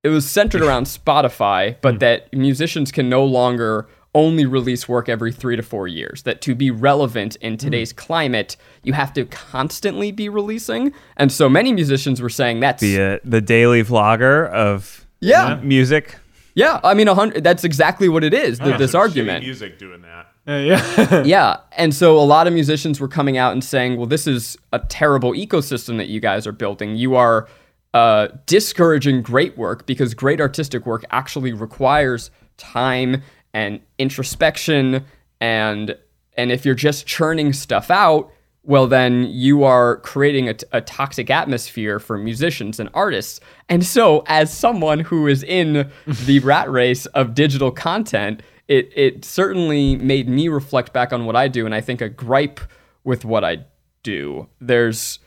[0.03, 5.33] it was centered around Spotify, but that musicians can no longer only release work every
[5.33, 6.23] three to four years.
[6.25, 10.93] That to be relevant in today's climate, you have to constantly be releasing.
[11.17, 15.61] And so many musicians were saying that's The, uh, the daily vlogger of Yeah.
[15.63, 16.17] music.
[16.55, 16.81] yeah.
[16.83, 17.45] I mean, a hundred.
[17.45, 18.59] That's exactly what it is.
[18.59, 19.45] th- this argument.
[19.45, 20.27] music doing that.
[20.49, 21.23] Uh, yeah.
[21.25, 21.57] yeah.
[21.77, 24.81] And so a lot of musicians were coming out and saying, well, this is a
[24.81, 26.97] terrible ecosystem that you guys are building.
[26.97, 27.47] You are
[27.95, 35.05] uh, discouraging great work because great artistic work actually requires time and introspection
[35.41, 35.97] and
[36.37, 38.31] and if you're just churning stuff out
[38.63, 43.41] well then you are creating a, a toxic atmosphere for musicians and artists.
[43.69, 49.25] And so as someone who is in the rat race of digital content it it
[49.25, 52.61] certainly made me reflect back on what I do and I think a gripe
[53.05, 53.65] with what I
[54.03, 54.49] do.
[54.61, 55.19] There's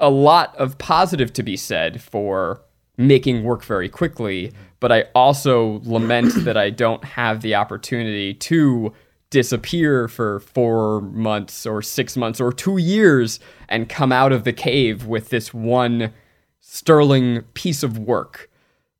[0.00, 2.62] a lot of positive to be said for
[2.98, 8.92] making work very quickly, but I also lament that I don't have the opportunity to
[9.30, 13.38] disappear for four months or six months or two years
[13.68, 16.12] and come out of the cave with this one
[16.60, 18.50] sterling piece of work.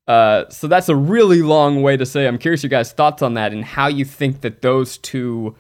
[0.06, 3.34] Uh, so that's a really long way to say I'm curious your guys' thoughts on
[3.34, 5.56] that and how you think that those two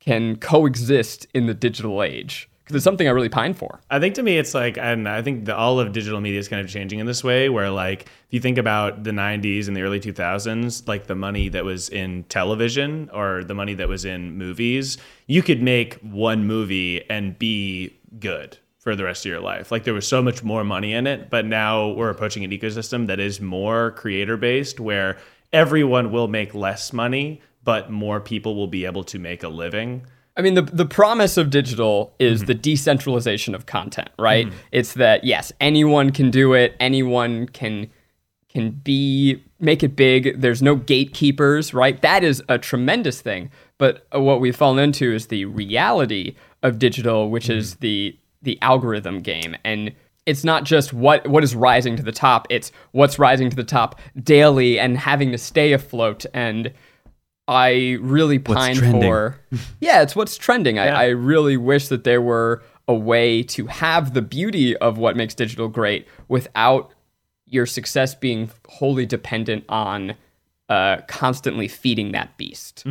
[0.00, 3.80] can coexist in the digital age it's something I really pine for.
[3.90, 6.48] I think to me, it's like, and I think the, all of digital media is
[6.48, 9.76] kind of changing in this way, where like if you think about the '90s and
[9.76, 14.04] the early 2000s, like the money that was in television or the money that was
[14.04, 19.40] in movies, you could make one movie and be good for the rest of your
[19.40, 19.70] life.
[19.70, 23.06] Like there was so much more money in it, but now we're approaching an ecosystem
[23.06, 25.18] that is more creator based, where
[25.52, 30.04] everyone will make less money, but more people will be able to make a living.
[30.36, 32.46] I mean, the the promise of digital is mm-hmm.
[32.46, 34.46] the decentralization of content, right?
[34.46, 34.56] Mm-hmm.
[34.72, 37.90] It's that yes, anyone can do it, anyone can
[38.48, 40.40] can be make it big.
[40.40, 42.00] There's no gatekeepers, right?
[42.02, 43.50] That is a tremendous thing.
[43.78, 47.80] But uh, what we've fallen into is the reality of digital, which is mm-hmm.
[47.80, 49.92] the the algorithm game, and
[50.24, 52.46] it's not just what what is rising to the top.
[52.48, 56.72] It's what's rising to the top daily and having to stay afloat and.
[57.48, 59.02] I really pine trending.
[59.02, 59.40] for
[59.80, 60.78] yeah, it's what's trending.
[60.78, 60.98] I, Yeah.
[60.98, 65.34] I really wish that there were a way to have the beauty of what makes
[65.34, 66.92] digital great without
[67.46, 70.14] your success being wholly dependent on
[70.68, 72.84] uh, constantly feeding that beast.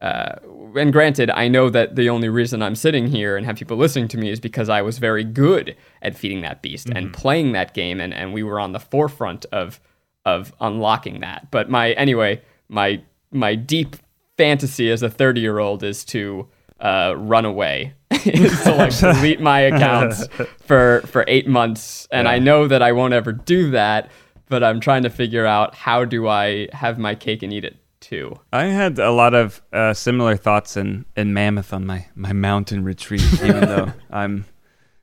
[0.00, 0.36] Uh,
[0.76, 4.06] and granted, I know that the only reason I'm sitting here and have people listening
[4.08, 7.72] to me is because I was very good at feeding that beast and playing that
[7.74, 9.80] game, and, and we were on the forefront of
[10.26, 11.50] of unlocking that.
[11.50, 13.02] But my anyway, my
[13.34, 13.96] my deep
[14.36, 16.48] fantasy as a 30 year old is to
[16.80, 20.26] uh, run away, is to like delete my accounts
[20.60, 24.10] for for eight months, and I know that I won't ever do that.
[24.46, 27.78] But I'm trying to figure out how do I have my cake and eat it
[28.04, 28.38] too.
[28.52, 32.84] I had a lot of uh, similar thoughts in, in Mammoth on my, my mountain
[32.84, 34.44] retreat, even though I'm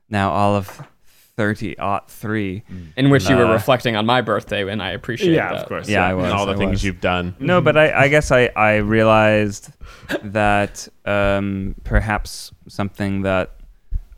[0.10, 0.82] now all of
[1.42, 2.62] 30 aught three.
[2.96, 5.62] In which you were Uh, reflecting on my birthday, and I appreciate Yeah, that.
[5.64, 5.90] of course.
[5.90, 6.40] Yeah, I was, and was.
[6.40, 6.84] all the I things was.
[6.84, 7.36] you've done.
[7.40, 9.72] No, but I, I guess I, I realized
[10.24, 13.56] that um, perhaps something that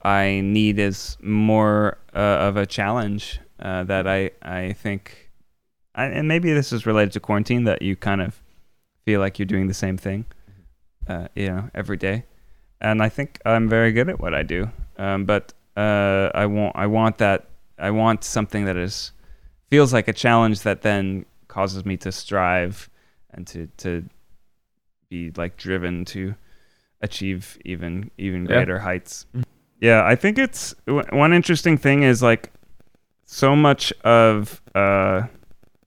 [0.04, 2.20] I need is more uh,
[2.50, 5.30] of a challenge uh, that I, I think,
[5.96, 8.42] I, and maybe this is related to quarantine, that you kind of
[9.06, 10.26] feel like you're doing the same thing,
[11.08, 12.26] uh, you know, every day.
[12.82, 14.70] And I think I'm very good at what I do.
[14.98, 17.48] Um, but uh, I want I want that
[17.80, 19.12] I want something that is
[19.70, 22.90] feels like a challenge that then causes me to strive
[23.32, 24.04] and to to
[25.10, 26.36] be like driven to
[27.02, 28.56] achieve even even Yeah.
[28.58, 29.26] greater heights.
[29.80, 32.52] Yeah, I think it's w- one interesting thing is like
[33.26, 35.24] so much of uh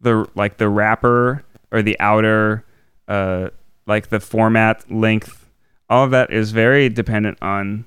[0.01, 2.65] the like the wrapper or the outer
[3.09, 3.49] uh
[3.87, 5.49] like the format length
[5.89, 7.85] all of that is very dependent on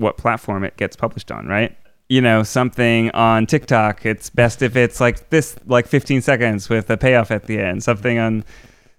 [0.00, 1.76] what platform it gets published on, right?
[2.08, 6.90] You know, something on TikTok, it's best if it's like this, like 15 seconds with
[6.90, 7.84] a payoff at the end.
[7.84, 8.44] Something on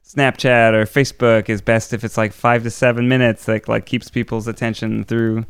[0.05, 4.09] Snapchat or Facebook is best if it's like five to seven minutes, like like keeps
[4.09, 5.45] people's attention through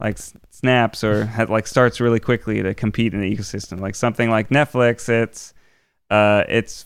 [0.00, 0.18] like
[0.50, 3.80] snaps or had, like starts really quickly to compete in the ecosystem.
[3.80, 5.54] Like something like Netflix, it's
[6.10, 6.84] uh, it's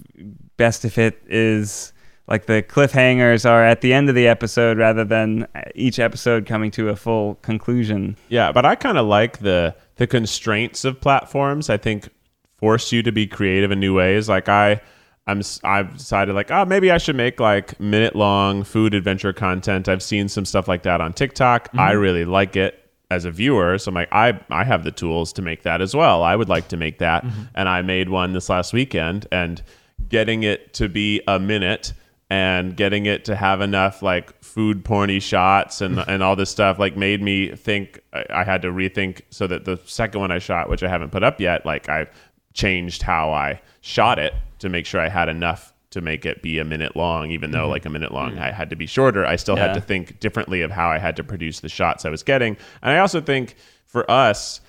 [0.57, 1.92] best if it is
[2.29, 6.71] like the cliffhangers are at the end of the episode rather than each episode coming
[6.73, 8.17] to a full conclusion.
[8.29, 11.69] Yeah, but I kind of like the the constraints of platforms.
[11.69, 12.09] I think
[12.57, 14.29] force you to be creative in new ways.
[14.29, 14.81] Like I,
[15.27, 19.89] I'm I've decided like oh maybe I should make like minute long food adventure content.
[19.89, 21.71] I've seen some stuff like that on TikTok.
[21.75, 22.01] I mm-hmm.
[22.01, 22.79] really like it
[23.11, 23.79] as a viewer.
[23.79, 26.23] So I'm like I I have the tools to make that as well.
[26.23, 27.43] I would like to make that, mm-hmm.
[27.57, 29.61] and I made one this last weekend and
[30.09, 31.93] getting it to be a minute
[32.33, 36.79] and getting it to have enough like food porny shots and and all this stuff
[36.79, 40.39] like made me think I, I had to rethink so that the second one I
[40.39, 42.07] shot, which I haven't put up yet, like I
[42.55, 46.59] changed how I shot it to make sure I had enough to make it be
[46.59, 47.71] a minute long, even though mm-hmm.
[47.73, 48.43] like a minute long mm-hmm.
[48.43, 49.27] I had to be shorter.
[49.27, 52.09] I still had to think differently of how I had to produce the shots I
[52.09, 52.57] was getting.
[52.81, 54.63] And I also think for us,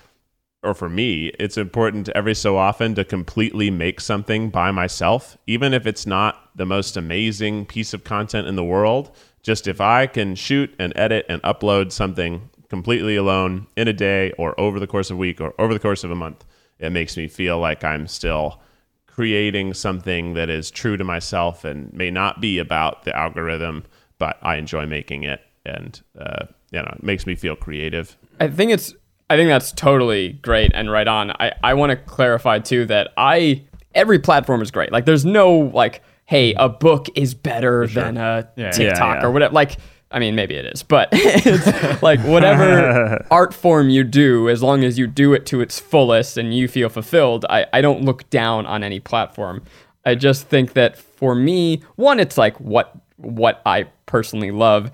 [0.64, 5.74] or for me, it's important every so often to completely make something by myself, even
[5.74, 9.14] if it's not the most amazing piece of content in the world.
[9.42, 14.32] Just if I can shoot and edit and upload something completely alone in a day
[14.32, 16.44] or over the course of a week or over the course of a month,
[16.78, 18.60] it makes me feel like I'm still
[19.06, 23.84] creating something that is true to myself and may not be about the algorithm,
[24.18, 28.16] but I enjoy making it and, uh, you know, it makes me feel creative.
[28.40, 28.94] I think it's
[29.30, 31.30] I think that's totally great and right on.
[31.32, 33.64] I, I want to clarify too that I
[33.94, 34.92] every platform is great.
[34.92, 38.70] Like there's no like, hey, a book is better than a Yeah.
[38.70, 39.26] TikTok Yeah, yeah.
[39.26, 39.54] or whatever.
[39.54, 39.76] Like
[40.10, 44.84] I mean maybe it is, but it's like whatever art form you do, as long
[44.84, 48.28] as you do it to its fullest and you feel fulfilled, I, I don't look
[48.30, 49.62] down on any platform.
[50.04, 54.90] I just think that for me, one, it's like what what I personally love.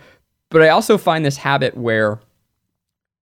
[0.50, 2.20] but I also find this habit where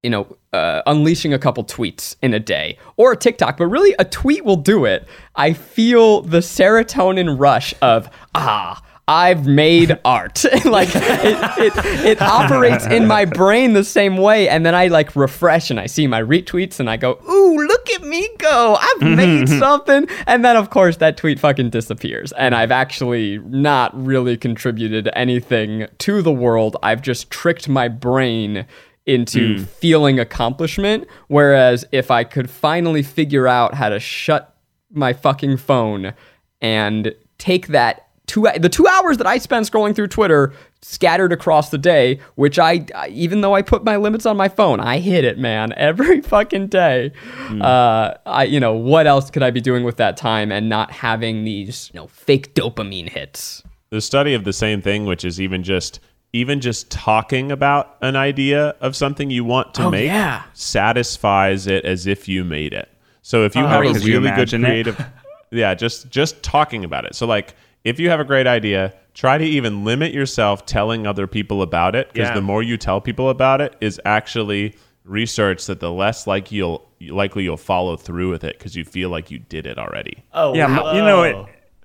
[0.03, 3.95] you know, uh, unleashing a couple tweets in a day or a TikTok, but really
[3.99, 5.07] a tweet will do it.
[5.35, 10.45] I feel the serotonin rush of, ah, I've made art.
[10.65, 14.49] like it, it, it operates in my brain the same way.
[14.49, 17.91] And then I like refresh and I see my retweets and I go, ooh, look
[17.91, 18.77] at me go.
[18.79, 20.07] I've made something.
[20.27, 22.33] And then, of course, that tweet fucking disappears.
[22.33, 26.77] And I've actually not really contributed anything to the world.
[26.83, 28.67] I've just tricked my brain
[29.09, 31.09] into feeling accomplishment.
[31.29, 34.55] Whereas if I could finally figure out how to shut
[34.91, 36.15] my fucking phone
[36.61, 40.53] and take that two the two hours that I spend scrolling through Twitter
[40.83, 44.81] scattered across the day, which I even though I put my limits on my phone,
[44.81, 47.13] I hit it, man, every fucking day.
[47.61, 50.91] Uh, I you know what else could I be doing with that time and not
[50.91, 53.63] having these you know fake dopamine hits?
[53.91, 56.01] the study of the same thing, which is even just
[56.33, 60.43] even just talking about an idea of something you want to Oh, make yeah.
[60.55, 62.89] satisfies it as if you made it.
[63.22, 64.68] So if you oh, have a really good imagine it.
[64.68, 65.07] creative
[65.51, 67.14] Yeah, just just talking about it.
[67.14, 67.55] So like
[67.85, 71.95] if you have a great idea, try to even limit yourself telling other people about
[71.97, 72.35] it because Yeah.
[72.35, 76.87] the more you tell people about it is actually research that the less like you'll
[77.01, 80.22] likely you'll follow through with it because you feel like you did it already.
[80.35, 81.37] Oh, yeah, mo- you know it.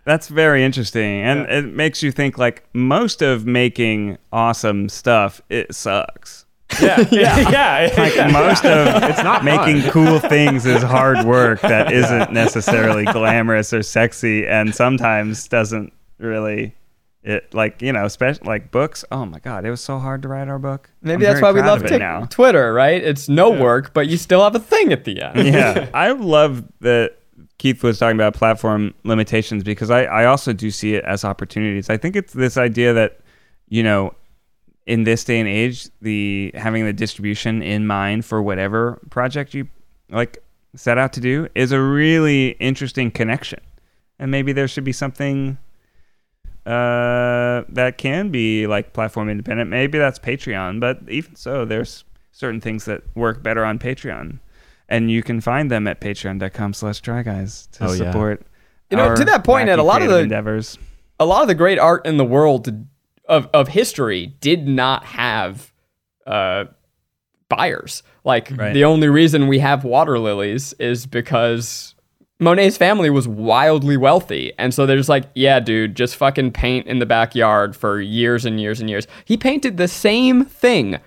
[0.05, 5.73] That's very interesting, and it makes you think like most of making awesome stuff it
[5.73, 6.45] sucks.
[6.81, 7.93] Yeah, yeah, yeah.
[7.97, 13.71] Like most of it's not making cool things is hard work that isn't necessarily glamorous
[13.73, 16.75] or sexy, and sometimes doesn't really.
[17.25, 19.05] It like you know, especially like books.
[19.09, 20.89] Oh my god, it was so hard to write our book.
[21.01, 22.25] Maybe I'm that's why we love Tik- now.
[22.25, 23.01] Twitter, right?
[23.01, 25.47] It's no work, but you still have a thing at the end.
[25.47, 27.19] yeah, I love that
[27.57, 31.89] Keith was talking about platform limitations because I, I also do see it as opportunities.
[31.89, 33.19] I think it's this idea that,
[33.69, 34.13] you know,
[34.85, 39.67] in this day and age, the having the distribution in mind for whatever project you
[40.09, 40.43] like
[40.75, 43.59] set out to do is a really interesting connection.
[44.19, 45.57] And maybe there should be something
[46.65, 49.69] uh, that can be like platform independent.
[49.69, 54.39] Maybe that's Patreon, but even so, there's certain things that work better on Patreon.
[54.89, 58.11] And you can find them at patreon.com slash try guys to Oh, yeah.
[58.11, 58.45] support.
[58.89, 60.77] You know, to that point, at a lot of the- endeavors.
[61.19, 62.67] a lot of the great art in the world
[63.29, 65.71] of, of history did not have
[66.27, 66.65] uh,
[67.49, 68.03] buyers.
[68.23, 68.73] Like Right.
[68.73, 71.95] the only reason we have water lilies is because
[72.39, 74.51] Monet's family was wildly wealthy.
[74.57, 78.45] And so they're just like, yeah, dude, just fucking paint in the backyard for years
[78.45, 79.07] and years and years.
[79.25, 80.99] He painted the same thing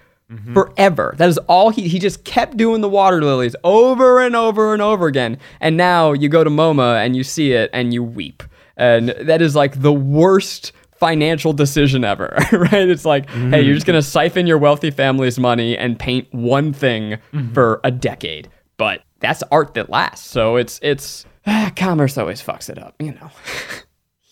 [0.53, 1.15] forever.
[1.19, 4.83] That is all he he just kept doing the water lilies over and over and
[4.83, 5.39] over again.
[5.61, 8.43] And now you go to MoMA and you see it and you weep.
[8.77, 12.89] And that is like the worst financial decision ever, right?
[12.89, 16.73] It's like, hey, you're just going to siphon your wealthy family's money and paint one
[16.73, 17.19] thing
[17.53, 18.49] for a decade.
[18.79, 20.29] But that's art that lasts.
[20.29, 23.31] So it's it's ah, commerce always fucks it up, you know.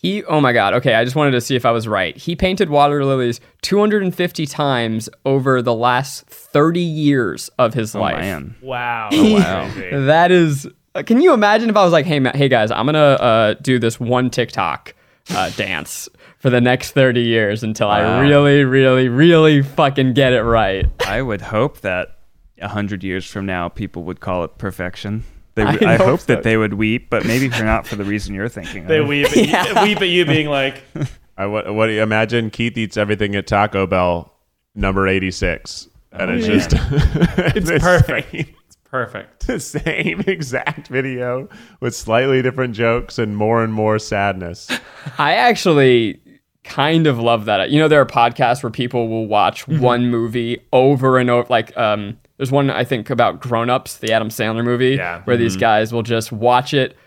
[0.05, 0.73] He, oh my God.
[0.75, 2.15] Okay, I just wanted to see if I was right.
[2.15, 8.19] He painted water lilies 250 times over the last 30 years of his Oh, life.
[8.19, 8.55] man.
[8.61, 9.09] Wow.
[9.13, 9.71] wow.
[10.05, 10.67] That is.
[10.93, 13.53] uh, Can you imagine if I was like, hey, ma- hey guys, I'm gonna uh,
[13.55, 14.93] do this one TikTok
[15.31, 20.43] uh, dance for the next 30 years until I really, really, really fucking get it
[20.43, 20.85] right.
[21.07, 22.09] I would hope that
[22.61, 25.23] a hundred years from now, people would call it perfection.
[25.55, 26.33] They, I I, hope hope so.
[26.35, 28.87] that they would weep, but maybe for not for the reason you're thinking.
[28.87, 29.07] They of.
[29.07, 30.83] weep at, you, weep at you being like,
[31.37, 34.33] I what what do you imagine Keith eats everything at Taco Bell
[34.75, 36.53] number 86 and it's yeah.
[36.53, 36.73] just
[37.55, 38.31] it's the perfect.
[38.31, 39.47] same- It's perfect.
[39.47, 41.49] the same exact video
[41.81, 44.69] with slightly different jokes and more and more sadness.
[45.17, 46.21] I actually
[46.63, 47.69] kind of love that.
[47.69, 51.47] You know, there are podcasts where people will watch one movie over and over.
[51.49, 55.21] Like, um, there's one I think about Grown Ups, the Adam Sandler movie, Yeah.
[55.23, 55.61] where these mm-hmm.
[55.61, 56.97] guys will just watch it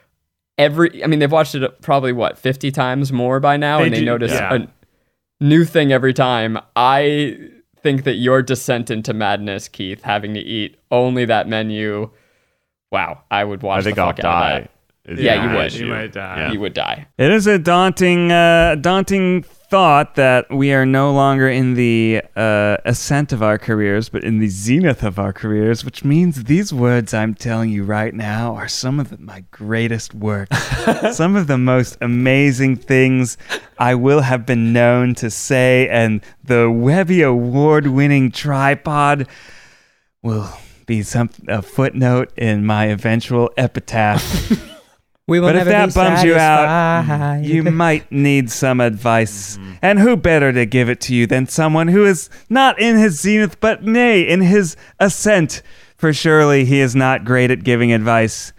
[0.56, 1.02] every.
[1.02, 4.00] I mean, they've watched it probably what 50 times more by now, They and they
[4.00, 4.54] do- notice yeah.
[4.54, 4.66] a
[5.40, 6.58] new thing every time.
[6.76, 7.36] I
[7.82, 12.10] think that your descent into madness, Keith, having to eat only that menu.
[12.90, 14.68] Wow, I would watch I think the I'll fuck out of die.
[15.08, 15.18] That.
[15.18, 15.66] is Yeah, you would.
[15.66, 15.86] issue.
[15.86, 16.36] You might die.
[16.38, 16.52] Yeah.
[16.52, 17.06] You would die.
[17.16, 22.78] It is a daunting, uh, daunting thought that we are no longer in the uh,
[22.86, 27.12] ascent of our careers, but in the zenith of our careers, which means these words
[27.12, 30.52] I'm telling you right now are some of the, my greatest work,
[31.12, 33.36] some of the most amazing things
[33.78, 39.28] I will have been known to say, and the Webby Award-winning TryPod
[40.22, 40.48] will
[40.86, 44.74] be some a footnote in my eventual epitaph.
[45.28, 49.58] We will But if that be bums you out, you might need some advice.
[49.58, 49.72] Mm-hmm.
[49.82, 53.20] And who better to give it to you than someone who is not in his
[53.20, 55.62] zenith, but nay, in his ascent?
[55.98, 58.54] For surely he is not great at giving advice.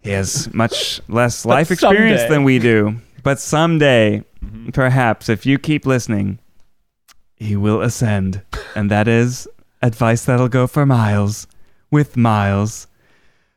[0.00, 2.34] He has much less life experience someday.
[2.34, 2.96] than we do.
[3.22, 4.70] But someday, mm-hmm.
[4.70, 6.38] perhaps, if you keep listening,
[7.34, 8.40] he will ascend.
[8.74, 9.46] And that is
[9.82, 11.46] advice that'll go for miles
[11.90, 12.86] with Miles.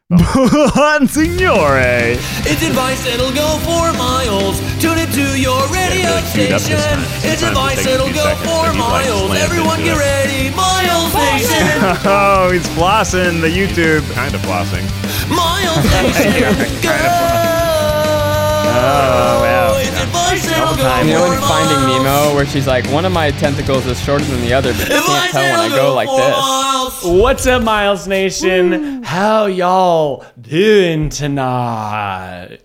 [1.08, 2.18] Signore!
[2.42, 4.58] It's advice that'll go for miles.
[4.82, 6.98] Tune it to your radio Yeah, queued station.
[7.22, 9.38] It's Sometimes it advice that'll go seconds, for and like, miles.
[9.38, 10.02] Everyone get it.
[10.02, 10.50] ready.
[10.58, 11.78] Miles Station.
[12.10, 14.02] Oh, he's flossing the YouTube.
[14.18, 14.82] Kind of flossing.
[15.30, 16.58] Miles Station.
[16.82, 16.90] Go.
[18.66, 19.69] Oh, wow.
[20.72, 21.08] It's advice time.
[21.08, 22.04] You know in Finding.
[22.04, 25.02] Nemo, where she's like, one of my tentacles is shorter than the other, but you
[25.02, 27.04] can't tell when I go like this.
[27.04, 29.02] What's up, Miles Nation?
[29.04, 32.60] How y'all doing tonight?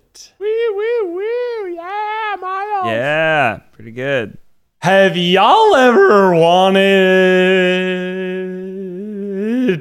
[2.87, 4.37] Yeah, pretty good.
[4.83, 6.83] Have y'all ever wanted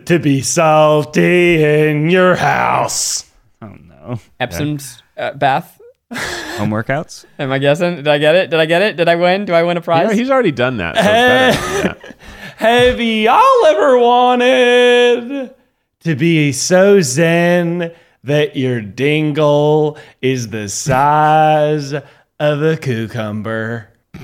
[0.05, 3.29] to be salty in your house?
[3.61, 4.19] Oh no.
[4.39, 5.81] Epsom's uh, bath.
[6.57, 7.25] Home workouts?
[7.39, 7.95] Am I guessing?
[7.97, 8.49] Did I get it?
[8.49, 8.97] Did I get it?
[8.97, 9.45] Did I win?
[9.45, 10.09] Do I win a prize?
[10.09, 10.95] Yeah, he's already done that.
[10.95, 12.13] So better.
[12.57, 15.53] Have y'all ever wanted
[16.01, 17.91] to be so zen
[18.23, 23.89] that your dingle is the size of a cucumber?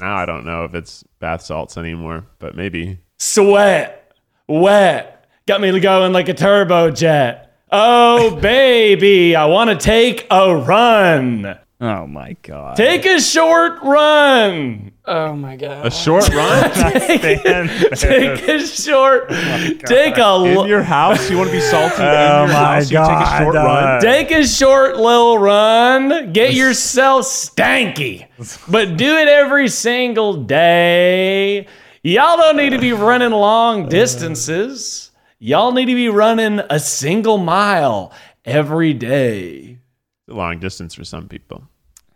[0.00, 2.98] Now I don't know if it's bath salts anymore, but maybe.
[3.18, 4.12] Sweat,
[4.48, 7.47] wet, got me going like a turbo jet.
[7.70, 11.58] Oh, baby, I want to take a run.
[11.80, 12.76] Oh my god.
[12.76, 14.90] Take a short run.
[15.04, 15.86] oh my god.
[15.86, 16.70] A short run
[17.14, 19.26] Take a short.
[19.30, 21.30] oh take a in your house.
[21.30, 22.90] You want to be salty in Oh your my house.
[22.90, 24.00] You take a short uh, run.
[24.02, 26.32] Take a short little run.
[26.32, 28.26] Get yourself stanky.
[28.68, 31.68] But do it every single day.
[32.02, 35.07] Y'all don't need to be running long distances.
[35.40, 38.12] Y'all need to be running a single mile
[38.44, 39.78] every day.
[40.26, 41.62] Long distance for some people.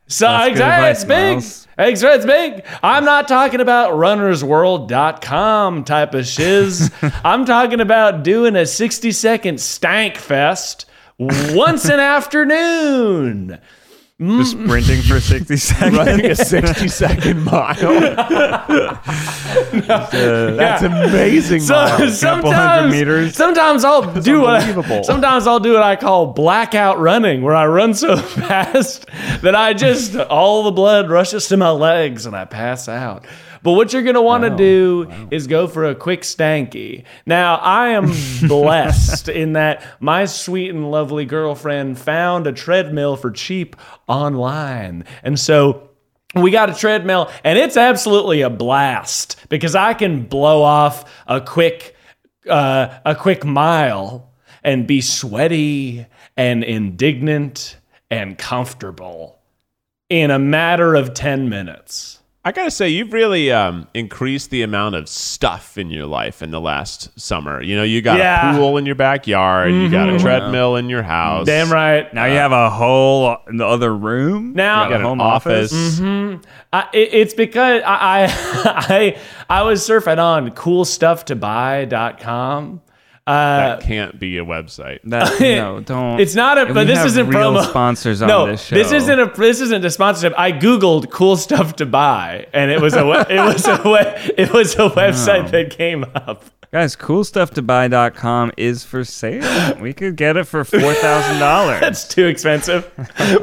[0.09, 1.33] So That's exactly, advice, it's big.
[1.35, 1.69] Miles.
[1.79, 2.67] It's, it's big.
[2.83, 6.91] I'm not talking about runnersworld.com type of shiz.
[7.25, 10.87] I'm talking about doing a 60 second stank fest
[11.19, 13.59] once an afternoon.
[14.23, 14.65] Just mm.
[14.65, 15.97] sprinting for 60 seconds.
[15.97, 17.77] Running a 60 second mile.
[19.73, 21.61] Uh, that's amazing.
[21.61, 23.37] So hundred sometimes, meters.
[23.37, 25.05] sometimes I'll do what unbelievable.
[25.05, 29.07] sometimes I'll do what I call blackout running, where I run so fast
[29.43, 33.27] that I just all the blood rushes to my legs and I pass out.
[33.63, 37.05] But what you're gonna want to do is go for a quick stanky.
[37.27, 38.13] Now I am
[38.49, 43.77] blessed in that my sweet and lovely girlfriend found a treadmill for cheap
[44.09, 45.91] online, and so
[46.35, 51.41] we got a treadmill and it's absolutely a blast because I can blow off a
[51.41, 51.95] quick
[52.49, 54.33] uh, a quick mile
[54.65, 56.07] and be sweaty
[56.37, 57.77] and indignant
[58.11, 59.39] and comfortable
[60.09, 62.22] in a matter of 10 minutes.
[62.45, 66.51] I gotta say, you've really um, increased the amount of stuff in your life in
[66.51, 67.63] the last summer.
[67.63, 68.53] You know, you got Yeah.
[68.53, 70.23] a pool in your backyard, you got a mm-hmm.
[70.23, 71.47] treadmill in your house.
[71.47, 72.13] Damn right.
[72.13, 74.55] Now you have a whole other room.
[74.55, 75.73] Now- you You got got a home an office.
[75.73, 76.01] office.
[76.73, 78.29] I, it- it's because I, I
[78.89, 79.17] I
[79.49, 82.81] I was surfing on coolstufftobuy.com.
[83.25, 83.33] Uh,
[83.77, 84.99] That can't be a website.
[85.05, 86.19] That no, don't.
[86.21, 87.69] It's not a, but this isn't real promo.
[87.69, 88.77] sponsors on no, this show.
[88.77, 90.37] isn't a this isn't a sponsorship.
[90.39, 94.75] I googled cool stuff to buy, and it was a it was a it was
[94.75, 96.45] a website that came up.
[96.73, 99.77] Guys, coolstufftobuy.com is for sale.
[99.79, 101.81] We could get it for four thousand dollars.
[101.81, 102.91] That's too expensive,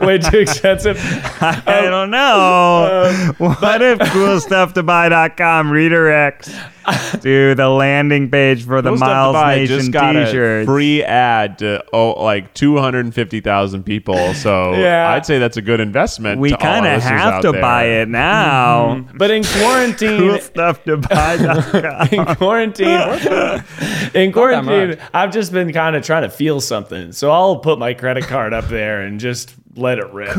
[0.01, 0.97] way too expensive.
[1.39, 3.31] I don't know.
[3.37, 6.53] what if coolstufftobuy.com redirects
[7.21, 10.65] to the landing page for the Cool Miles Buy Nation just got a t-shirts?
[10.65, 14.33] free ad to oh like 250,000 people.
[14.39, 15.11] So Yeah.
[15.11, 16.39] I'd say that's a good investment.
[16.39, 17.61] we to all our kind of have to there.
[17.61, 18.95] buy it now.
[18.95, 19.17] Mm-hmm.
[19.17, 22.07] But in quarantine, Coolstufftobuy.com.
[22.11, 23.63] in quarantine,
[24.13, 27.11] in quarantine, I've just been kind of trying to feel something.
[27.11, 30.35] So I'll put my credit card up there and just let it rip.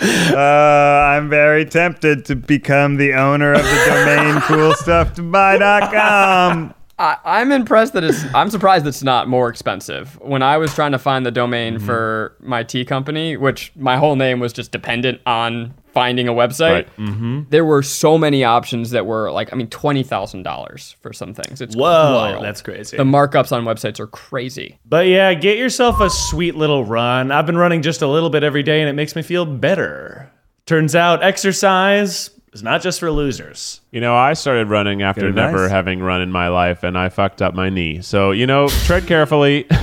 [0.00, 6.74] Uh, I'm very tempted to become the owner of the domain coolstufftobuy.com.
[6.98, 8.22] I, I'm impressed that it's.
[8.34, 10.18] I'm surprised it's not more expensive.
[10.20, 11.86] When I was trying to find the domain Mm-hmm.
[11.86, 16.72] for my tea company, which my whole name was just dependent on finding a website.
[16.72, 16.96] Right.
[16.96, 17.42] Mm-hmm.
[17.50, 21.34] There were so many options that were like, I mean, twenty thousand dollars for some
[21.34, 21.60] things.
[21.60, 22.44] It's Whoa, wild.
[22.44, 22.96] that's crazy.
[22.96, 24.78] The markups on websites are crazy.
[24.84, 27.30] But yeah, get yourself a sweet little run.
[27.32, 30.30] I've been running just a little bit every day and it makes me feel better.
[30.66, 33.80] Turns out exercise is not just for losers.
[33.92, 35.52] You know, I started running after Good advice.
[35.52, 38.02] never having run in my life, and I fucked up my knee.
[38.02, 39.66] So you know, tread carefully.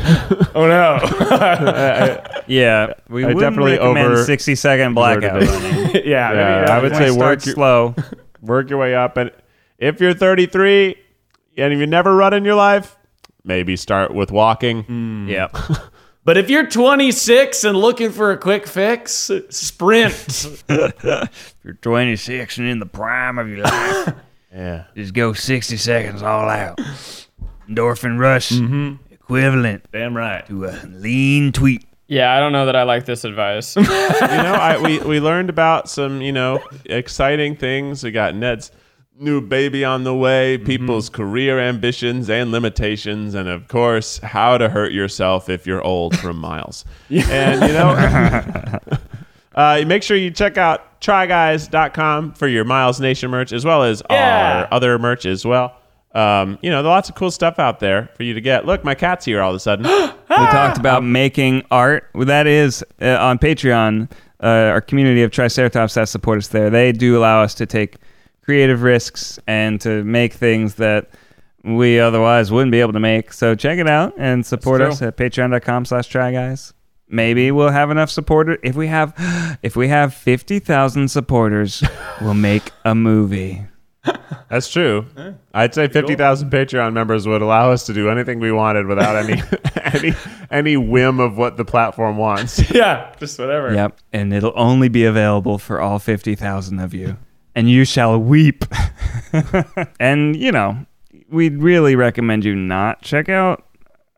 [0.55, 0.97] Oh no.
[2.47, 5.95] Yeah, we I definitely recommend over- 60 second blackout running.
[6.07, 6.77] Yeah, maybe Yeah.
[6.77, 7.95] I would say work your, slow.
[8.41, 9.31] work your way up, and
[9.77, 10.95] if you're 33
[11.57, 12.97] and you've never run in your life,
[13.43, 14.83] maybe start with walking.
[14.83, 15.29] Mm.
[15.29, 15.49] yeah.
[16.27, 20.13] But if you're 26 and looking for a quick fix, sprint.
[20.67, 24.13] If you're 26 and in the prime of your life.
[24.53, 24.83] Yeah.
[24.93, 26.81] Just go 60 seconds all out.
[27.69, 28.95] Endorphin rush, mm-hmm.
[29.09, 30.45] equivalent Damn right.
[30.47, 31.86] to a lean tweet.
[32.07, 33.75] Yeah, I don't know that I like this advice.
[33.75, 38.03] you know, I, we, we learned about some, you know, exciting things.
[38.03, 38.71] We got Ned's
[39.19, 44.69] new baby on the way, people's career ambitions and limitations, and of course, how to
[44.69, 46.85] hurt yourself if you're old from Miles.
[47.09, 48.79] And, you know,
[49.55, 54.01] uh, make sure you check out tryguys.com for your Miles Nation merch, as well as
[54.09, 54.61] Yeah.
[54.69, 55.75] our other merch as well.
[56.13, 58.65] Um, you know, there's lots of cool stuff out there for you to get.
[58.65, 59.85] Look, my cat's here all of a sudden.
[60.29, 62.09] we talked about making art.
[62.13, 64.11] Well, that is uh, on Patreon.
[64.41, 66.69] Uh, our community of Triceratops that support us there.
[66.69, 67.97] They do allow us to take
[68.43, 71.09] creative risks and to make things that
[71.63, 73.33] we otherwise wouldn't be able to make.
[73.33, 76.73] So check it out and support us at patreon.com slash try guys.
[77.09, 78.57] Maybe we'll have enough supporters.
[78.63, 79.13] If we have
[79.63, 81.83] if we have fifty thousand supporters,
[82.21, 83.65] we'll make a movie.
[84.49, 85.05] That's true.
[85.53, 89.15] I'd say fifty thousand Patreon members would allow us to do anything we wanted without
[89.15, 89.41] any
[89.83, 90.13] any
[90.49, 92.63] any whim of what the platform wants.
[92.77, 93.73] Yeah, just whatever.
[93.73, 93.97] Yep.
[94.13, 97.17] And it'll only be available for all 50,000 of you.
[97.55, 98.65] And you shall weep.
[99.99, 100.85] and, you know,
[101.29, 103.65] we'd really recommend you not check out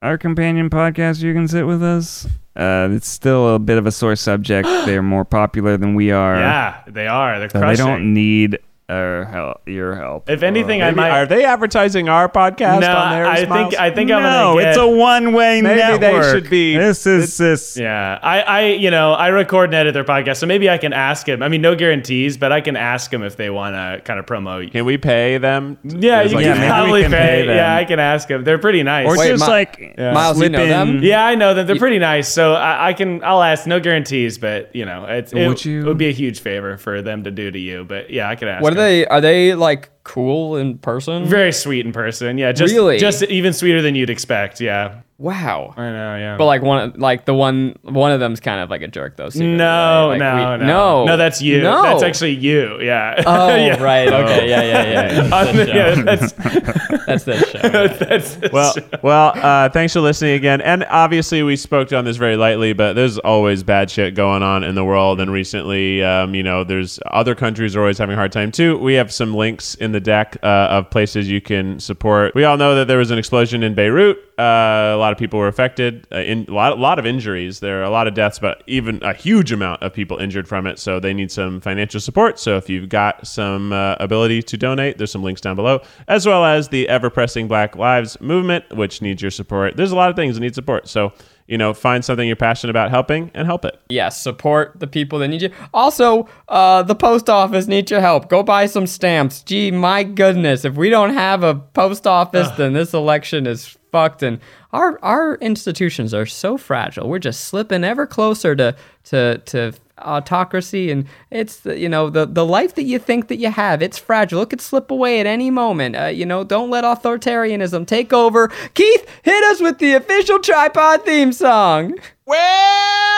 [0.01, 2.25] our companion podcast, You Can Sit With Us.
[2.55, 4.67] Uh, it's still a bit of a sore subject.
[4.85, 6.35] They're more popular than we are.
[6.35, 7.39] Yeah, they are.
[7.39, 8.59] They're So they don't need
[8.89, 10.29] our help, your help.
[10.29, 11.11] if anything, I might.
[11.11, 13.27] are they advertising our podcast no, on theirs?
[13.27, 13.69] I Miles?
[13.71, 14.69] think I think I'm no, gonna get.
[14.69, 17.77] it's a one-way Maybe they should be- This is this.
[17.77, 20.93] Yeah, I, I, you know, I record and edit their podcast, so maybe I can
[20.93, 21.43] ask him.
[21.43, 24.25] I mean, no guarantees, but I can ask them if they want to kind of
[24.25, 24.71] promote.
[24.71, 25.77] Can we pay them?
[25.83, 27.17] Yeah, There's you like Yeah, can maybe we probably can pay.
[27.17, 27.55] pay them.
[27.55, 28.43] Yeah, I can ask them.
[28.43, 29.07] They're pretty nice.
[29.07, 31.03] Or Wait, just Mi- like Miles, you know them?
[31.03, 31.67] yeah, I know them.
[31.67, 33.23] They're pretty nice, so I, I can.
[33.23, 33.67] I'll ask.
[33.67, 36.77] No guarantees, but you know, it's, it, Would you- it would be a huge favor
[36.77, 37.83] for them to do to you.
[37.83, 38.63] But yeah, I could ask.
[38.63, 38.78] what are them.
[38.79, 39.05] They?
[39.05, 41.25] Are they like cool in person?
[41.25, 42.37] Very sweet in person.
[42.37, 42.97] Yeah, just Really?
[42.97, 44.59] just even sweeter than you'd expect.
[44.61, 45.73] Yeah, wow.
[45.77, 46.15] I know.
[46.17, 49.17] Yeah, But like one, like the one, one of them's kind of like a jerk
[49.17, 49.29] though.
[49.29, 50.17] secretly, no, right?
[50.17, 51.17] Like, no, we- no, no, no.
[51.17, 51.61] That's you.
[51.61, 52.79] No, That's actually you.
[52.81, 53.21] Yeah.
[53.25, 53.81] Oh, Yeah.
[53.83, 54.07] right.
[54.07, 54.49] Okay.
[54.49, 55.21] Yeah, yeah, yeah.
[55.23, 56.31] On That's the- the yeah, that's
[57.09, 57.87] That's the show.
[58.05, 58.83] that's the Well, show.
[59.01, 60.61] well, uh, thanks for listening again.
[60.61, 64.63] And obviously, we spoke on this very lightly, but there's always bad shit going on
[64.63, 65.19] in the world.
[65.19, 68.77] And recently, um, you know, there's other countries are always having a hard time too.
[68.77, 72.35] We have some links in the deck uh, of places you can support.
[72.35, 74.17] We all know that there was an explosion in Beirut.
[74.37, 76.07] Uh, a lot of people were affected.
[76.11, 77.59] Uh, in a lot, a lot of injuries.
[77.59, 80.65] There are a lot of deaths, but even a huge amount of people injured from
[80.67, 80.79] it.
[80.79, 82.39] So they need some financial support.
[82.39, 86.25] So if you've got some uh, ability to donate, there's some links down below, as
[86.25, 89.75] well as the ever pressing Black Lives movement, which needs your support.
[89.75, 90.87] There's a lot of things that need support.
[90.87, 91.13] So
[91.49, 93.81] you know, find something you're passionate about helping and help it.
[93.89, 95.51] Yes, support the people that need you.
[95.73, 98.29] Also, uh, the post office needs your help.
[98.29, 99.41] Go buy some stamps.
[99.41, 104.21] Gee, my goodness, if we don't have a post office, then this election is fucked.
[104.21, 104.39] And
[104.71, 107.09] our our institutions are so fragile.
[107.09, 108.75] We're just slipping ever closer to
[109.05, 113.51] to to autocracy, and it's you know the the life that you think that you
[113.51, 113.81] have.
[113.81, 114.41] It's fragile.
[114.41, 115.95] It could slip away at any moment.
[115.95, 118.49] Uh, you know, don't let authoritarianism take over.
[118.73, 121.95] Keith, hit us with the official TryPod theme song.
[122.25, 123.08] Well,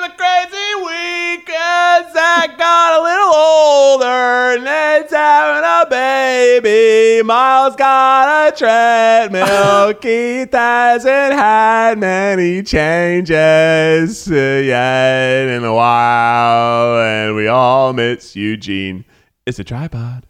[0.00, 4.64] been a crazy week as I got a little older.
[4.64, 7.22] Ned's having a baby.
[7.22, 9.94] Miles got a treadmill.
[10.00, 17.00] Keith hasn't had many changes yet in a while.
[17.00, 19.04] And we all miss Eugene.
[19.46, 20.24] It's a TryPod.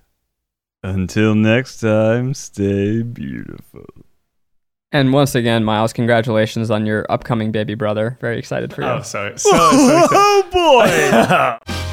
[0.82, 3.97] Until next time, stay beautiful.
[4.90, 8.16] And once again, Miles, congratulations on your upcoming baby brother.
[8.20, 8.88] Very excited for you.
[8.88, 10.08] Oh, so so so.
[10.12, 11.74] Oh boy!